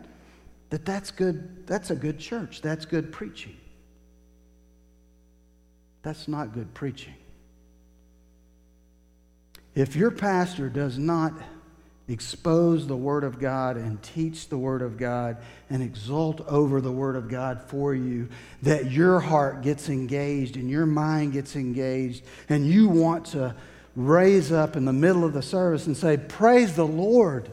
that 0.69 0.85
that's 0.85 1.11
good 1.11 1.65
that's 1.67 1.91
a 1.91 1.95
good 1.95 2.19
church. 2.19 2.61
That's 2.61 2.85
good 2.85 3.11
preaching. 3.11 3.57
That's 6.01 6.27
not 6.27 6.53
good 6.53 6.73
preaching. 6.73 7.15
If 9.75 9.95
your 9.95 10.11
pastor 10.11 10.69
does 10.69 10.97
not 10.97 11.33
expose 12.07 12.87
the 12.87 12.95
Word 12.97 13.23
of 13.23 13.39
God 13.39 13.77
and 13.77 14.01
teach 14.01 14.49
the 14.49 14.57
Word 14.57 14.81
of 14.81 14.97
God 14.97 15.37
and 15.69 15.83
exult 15.83 16.41
over 16.47 16.81
the 16.81 16.91
Word 16.91 17.15
of 17.15 17.29
God 17.29 17.61
for 17.67 17.93
you, 17.93 18.29
that 18.63 18.91
your 18.91 19.19
heart 19.19 19.61
gets 19.61 19.89
engaged 19.89 20.55
and 20.55 20.69
your 20.69 20.87
mind 20.87 21.33
gets 21.33 21.55
engaged, 21.55 22.23
and 22.49 22.67
you 22.67 22.87
want 22.89 23.25
to 23.27 23.55
raise 23.95 24.51
up 24.51 24.75
in 24.75 24.85
the 24.85 24.93
middle 24.93 25.23
of 25.23 25.33
the 25.33 25.41
service 25.41 25.85
and 25.85 25.95
say, 25.95 26.17
Praise 26.17 26.75
the 26.75 26.87
Lord. 26.87 27.51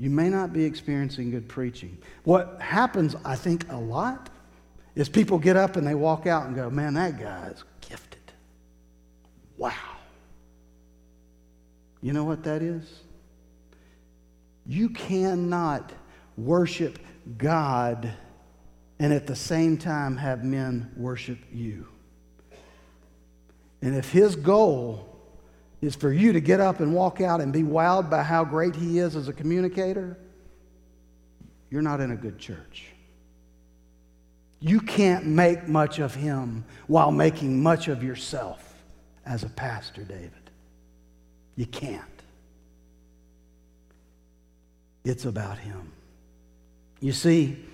You 0.00 0.08
may 0.08 0.30
not 0.30 0.54
be 0.54 0.64
experiencing 0.64 1.30
good 1.30 1.46
preaching. 1.46 1.98
What 2.24 2.56
happens, 2.58 3.14
I 3.22 3.36
think, 3.36 3.70
a 3.70 3.76
lot 3.76 4.30
is 4.94 5.10
people 5.10 5.38
get 5.38 5.58
up 5.58 5.76
and 5.76 5.86
they 5.86 5.94
walk 5.94 6.26
out 6.26 6.46
and 6.46 6.56
go, 6.56 6.70
Man, 6.70 6.94
that 6.94 7.20
guy's 7.20 7.62
gifted. 7.82 8.32
Wow. 9.58 9.74
You 12.00 12.14
know 12.14 12.24
what 12.24 12.42
that 12.44 12.62
is? 12.62 12.90
You 14.66 14.88
cannot 14.88 15.92
worship 16.38 16.98
God 17.36 18.10
and 18.98 19.12
at 19.12 19.26
the 19.26 19.36
same 19.36 19.76
time 19.76 20.16
have 20.16 20.44
men 20.44 20.90
worship 20.96 21.38
you. 21.52 21.86
And 23.82 23.94
if 23.94 24.10
his 24.10 24.34
goal 24.34 25.09
is 25.80 25.94
for 25.94 26.12
you 26.12 26.32
to 26.32 26.40
get 26.40 26.60
up 26.60 26.80
and 26.80 26.94
walk 26.94 27.20
out 27.20 27.40
and 27.40 27.52
be 27.52 27.62
wowed 27.62 28.10
by 28.10 28.22
how 28.22 28.44
great 28.44 28.76
he 28.76 28.98
is 28.98 29.16
as 29.16 29.28
a 29.28 29.32
communicator, 29.32 30.16
you're 31.70 31.82
not 31.82 32.00
in 32.00 32.10
a 32.10 32.16
good 32.16 32.38
church. 32.38 32.86
You 34.60 34.80
can't 34.80 35.24
make 35.24 35.68
much 35.68 35.98
of 35.98 36.14
him 36.14 36.64
while 36.86 37.10
making 37.10 37.62
much 37.62 37.88
of 37.88 38.02
yourself 38.02 38.82
as 39.24 39.42
a 39.42 39.48
pastor, 39.48 40.02
David. 40.02 40.32
You 41.56 41.66
can't. 41.66 42.04
It's 45.04 45.24
about 45.24 45.58
him. 45.58 45.92
You 47.00 47.12
see, 47.12 47.64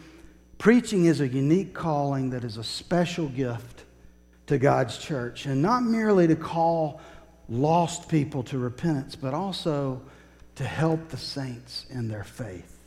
preaching 0.59 1.07
is 1.07 1.21
a 1.21 1.27
unique 1.27 1.75
calling 1.75 2.31
that 2.31 2.45
is 2.45 2.57
a 2.57 2.65
special 2.65 3.29
gift 3.29 3.83
to 4.47 4.59
God's 4.59 4.97
church, 4.97 5.47
and 5.47 5.61
not 5.61 5.83
merely 5.83 6.29
to 6.29 6.37
call 6.37 7.01
lost 7.49 8.09
people 8.09 8.43
to 8.45 8.59
repentance, 8.59 9.17
but 9.17 9.35
also 9.35 10.03
to 10.57 10.65
help 10.65 11.09
the 11.09 11.17
saints 11.17 11.87
in 11.91 12.09
their 12.09 12.25
faith. 12.25 12.79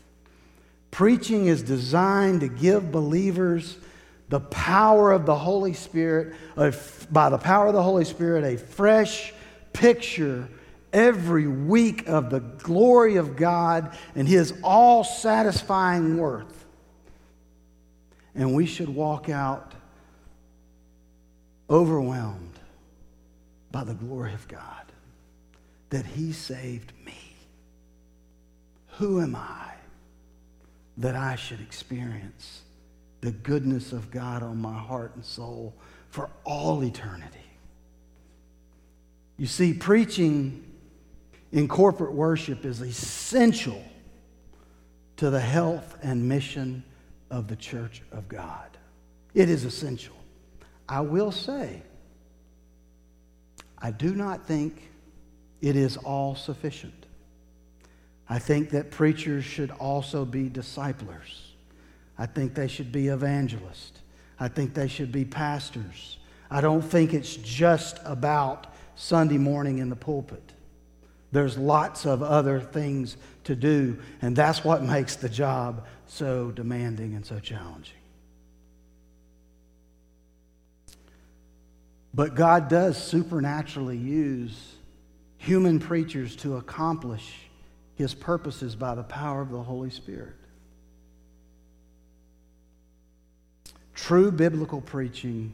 Preaching 0.91 1.47
is 1.47 1.61
designed 1.61 2.41
to 2.41 2.47
give 2.47 2.91
believers 2.91 3.77
the 4.29 4.39
power 4.39 5.11
of 5.11 5.25
the 5.25 5.35
Holy 5.35 5.73
Spirit, 5.73 6.35
by 7.11 7.29
the 7.29 7.37
power 7.37 7.67
of 7.67 7.73
the 7.73 7.83
Holy 7.83 8.05
Spirit, 8.05 8.43
a 8.43 8.57
fresh 8.57 9.33
picture 9.73 10.49
every 10.91 11.47
week 11.47 12.07
of 12.07 12.29
the 12.29 12.39
glory 12.39 13.15
of 13.15 13.35
God 13.35 13.95
and 14.15 14.27
His 14.27 14.53
all 14.63 15.03
satisfying 15.03 16.17
worth. 16.17 16.65
And 18.35 18.53
we 18.53 18.65
should 18.65 18.89
walk 18.89 19.29
out 19.29 19.73
overwhelmed 21.69 22.48
by 23.71 23.83
the 23.83 23.93
glory 23.93 24.33
of 24.33 24.47
God 24.47 24.91
that 25.89 26.05
He 26.05 26.31
saved 26.31 26.93
me. 27.05 27.35
Who 28.97 29.21
am 29.21 29.35
I 29.35 29.73
that 30.97 31.15
I 31.15 31.35
should 31.35 31.61
experience 31.61 32.61
the 33.21 33.31
goodness 33.31 33.93
of 33.93 34.11
God 34.11 34.43
on 34.43 34.57
my 34.57 34.77
heart 34.77 35.15
and 35.15 35.23
soul 35.23 35.73
for 36.09 36.29
all 36.43 36.83
eternity? 36.83 37.37
You 39.37 39.47
see, 39.47 39.73
preaching 39.73 40.65
in 41.51 41.67
corporate 41.67 42.11
worship 42.11 42.65
is 42.65 42.81
essential 42.81 43.81
to 45.15 45.29
the 45.29 45.39
health 45.39 45.97
and 46.01 46.27
mission 46.27 46.83
of 47.31 47.47
the 47.47 47.55
church 47.55 48.01
of 48.11 48.27
God. 48.27 48.77
It 49.33 49.49
is 49.49 49.65
essential. 49.65 50.15
I 50.87 51.01
will 51.01 51.31
say, 51.31 51.83
I 53.81 53.91
do 53.91 54.13
not 54.13 54.45
think 54.45 54.89
it 55.61 55.75
is 55.75 55.97
all 55.97 56.35
sufficient. 56.35 57.05
I 58.27 58.39
think 58.39 58.69
that 58.71 58.91
preachers 58.91 59.43
should 59.43 59.71
also 59.71 60.25
be 60.25 60.49
disciplers. 60.49 61.53
I 62.17 62.25
think 62.25 62.53
they 62.53 62.67
should 62.67 62.91
be 62.91 63.07
evangelists. 63.07 64.01
I 64.39 64.47
think 64.47 64.73
they 64.73 64.87
should 64.87 65.11
be 65.11 65.25
pastors. 65.25 66.17
I 66.51 66.61
don't 66.61 66.81
think 66.81 67.13
it's 67.13 67.35
just 67.35 67.99
about 68.05 68.67
Sunday 68.95 69.37
morning 69.37 69.79
in 69.79 69.89
the 69.89 69.95
pulpit. 69.95 70.53
There's 71.31 71.57
lots 71.57 72.05
of 72.05 72.23
other 72.23 72.59
things 72.59 73.17
to 73.43 73.55
do, 73.55 73.99
and 74.21 74.35
that's 74.35 74.63
what 74.63 74.83
makes 74.83 75.15
the 75.15 75.29
job 75.29 75.85
so 76.07 76.51
demanding 76.51 77.13
and 77.13 77.25
so 77.25 77.39
challenging. 77.39 77.98
But 82.13 82.35
God 82.35 82.69
does 82.69 83.01
supernaturally 83.01 83.97
use 83.97 84.75
human 85.37 85.79
preachers 85.79 86.35
to 86.37 86.57
accomplish 86.57 87.49
his 87.95 88.13
purposes 88.13 88.75
by 88.75 88.95
the 88.95 89.03
power 89.03 89.41
of 89.41 89.51
the 89.51 89.61
Holy 89.61 89.89
Spirit. 89.89 90.35
True 93.93 94.31
biblical 94.31 94.81
preaching 94.81 95.53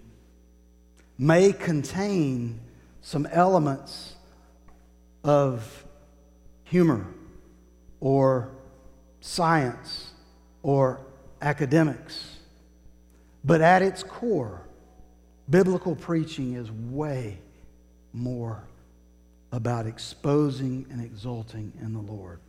may 1.17 1.51
contain 1.51 2.59
some 3.01 3.25
elements 3.27 4.15
of 5.23 5.85
humor 6.63 7.05
or 7.99 8.49
science 9.21 10.11
or 10.61 10.99
academics. 11.41 12.37
But 13.43 13.61
at 13.61 13.81
its 13.81 14.03
core, 14.03 14.64
biblical 15.49 15.95
preaching 15.95 16.53
is 16.53 16.71
way 16.71 17.37
more 18.13 18.63
about 19.51 19.85
exposing 19.85 20.85
and 20.89 21.03
exalting 21.03 21.71
in 21.81 21.93
the 21.93 21.99
Lord. 21.99 22.39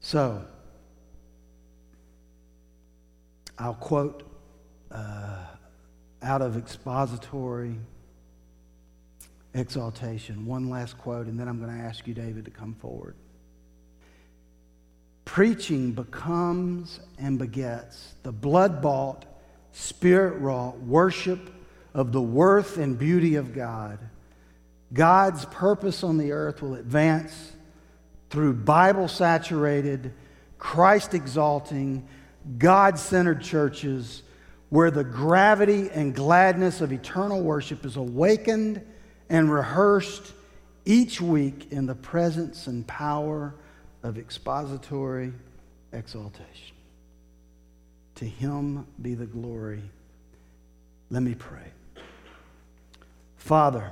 So, 0.00 0.44
I'll 3.58 3.74
quote 3.74 4.22
uh, 4.90 5.44
out 6.22 6.42
of 6.42 6.56
Expository 6.56 7.76
Exultation. 9.54 10.46
One 10.46 10.70
last 10.70 10.96
quote, 10.96 11.26
and 11.26 11.38
then 11.38 11.48
I'm 11.48 11.60
going 11.60 11.76
to 11.76 11.84
ask 11.84 12.06
you, 12.06 12.14
David, 12.14 12.44
to 12.46 12.50
come 12.50 12.74
forward. 12.74 13.14
Preaching 15.24 15.92
becomes 15.92 17.00
and 17.18 17.38
begets 17.38 18.14
the 18.22 18.32
blood 18.32 18.80
bought, 18.80 19.26
spirit 19.72 20.40
wrought 20.40 20.78
worship 20.80 21.50
of 21.94 22.12
the 22.12 22.20
worth 22.20 22.76
and 22.76 22.98
beauty 22.98 23.36
of 23.36 23.54
God. 23.54 23.98
God's 24.92 25.44
purpose 25.46 26.02
on 26.02 26.18
the 26.18 26.32
earth 26.32 26.62
will 26.62 26.74
advance 26.74 27.52
through 28.28 28.54
Bible 28.54 29.08
saturated, 29.08 30.12
Christ 30.58 31.14
exalting, 31.14 32.06
God 32.58 32.98
centered 32.98 33.42
churches 33.42 34.22
where 34.68 34.90
the 34.90 35.04
gravity 35.04 35.90
and 35.90 36.14
gladness 36.14 36.80
of 36.80 36.92
eternal 36.92 37.42
worship 37.42 37.84
is 37.84 37.96
awakened 37.96 38.80
and 39.28 39.52
rehearsed 39.52 40.32
each 40.84 41.20
week 41.20 41.68
in 41.70 41.86
the 41.86 41.94
presence 41.94 42.66
and 42.66 42.86
power 42.86 43.54
of 44.02 44.16
expository 44.16 45.32
exultation. 45.92 46.76
To 48.20 48.26
him 48.26 48.86
be 49.00 49.14
the 49.14 49.24
glory. 49.24 49.80
Let 51.08 51.22
me 51.22 51.34
pray. 51.34 51.72
Father, 53.38 53.90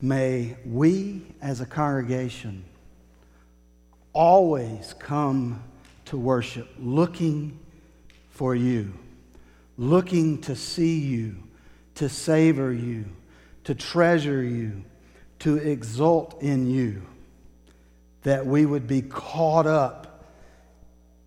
may 0.00 0.56
we 0.66 1.22
as 1.40 1.60
a 1.60 1.66
congregation 1.66 2.64
always 4.12 4.92
come 4.98 5.62
to 6.06 6.18
worship 6.18 6.68
looking 6.80 7.60
for 8.30 8.56
you, 8.56 8.92
looking 9.78 10.40
to 10.40 10.56
see 10.56 10.98
you, 10.98 11.36
to 11.94 12.08
savor 12.08 12.72
you, 12.72 13.04
to 13.62 13.76
treasure 13.76 14.42
you, 14.42 14.82
to 15.38 15.58
exult 15.58 16.42
in 16.42 16.68
you, 16.68 17.02
that 18.24 18.44
we 18.44 18.66
would 18.66 18.88
be 18.88 19.00
caught 19.00 19.68
up 19.68 20.13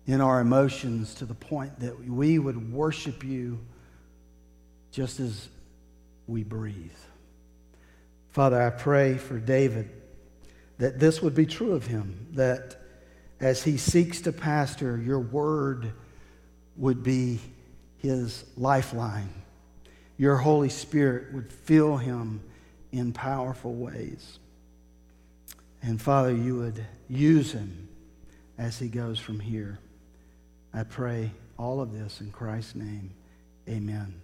in 0.08 0.22
our 0.22 0.40
emotions 0.40 1.14
to 1.16 1.26
the 1.26 1.34
point 1.34 1.80
that 1.80 2.08
we 2.08 2.38
would 2.38 2.72
worship 2.72 3.22
you 3.22 3.60
just 4.90 5.20
as 5.20 5.48
we 6.26 6.42
breathe. 6.42 6.90
Father, 8.30 8.60
I 8.60 8.70
pray 8.70 9.18
for 9.18 9.38
David 9.38 9.90
that 10.78 10.98
this 10.98 11.20
would 11.20 11.34
be 11.34 11.44
true 11.44 11.72
of 11.72 11.86
him, 11.86 12.28
that 12.32 12.80
as 13.38 13.62
he 13.62 13.76
seeks 13.76 14.22
to 14.22 14.32
pastor, 14.32 14.96
your 14.96 15.20
word 15.20 15.92
would 16.76 17.02
be 17.02 17.38
his 17.98 18.44
lifeline. 18.56 19.28
Your 20.16 20.36
Holy 20.36 20.70
Spirit 20.70 21.34
would 21.34 21.52
fill 21.52 21.98
him 21.98 22.40
in 22.92 23.12
powerful 23.12 23.74
ways. 23.74 24.38
And 25.82 26.00
Father, 26.00 26.32
you 26.32 26.56
would 26.56 26.82
use 27.10 27.52
him 27.52 27.88
as 28.56 28.78
he 28.78 28.88
goes 28.88 29.18
from 29.18 29.38
here. 29.38 29.78
I 30.78 30.84
pray 30.84 31.32
all 31.58 31.80
of 31.80 31.92
this 31.92 32.20
in 32.20 32.30
Christ's 32.30 32.76
name. 32.76 33.12
Amen. 33.68 34.14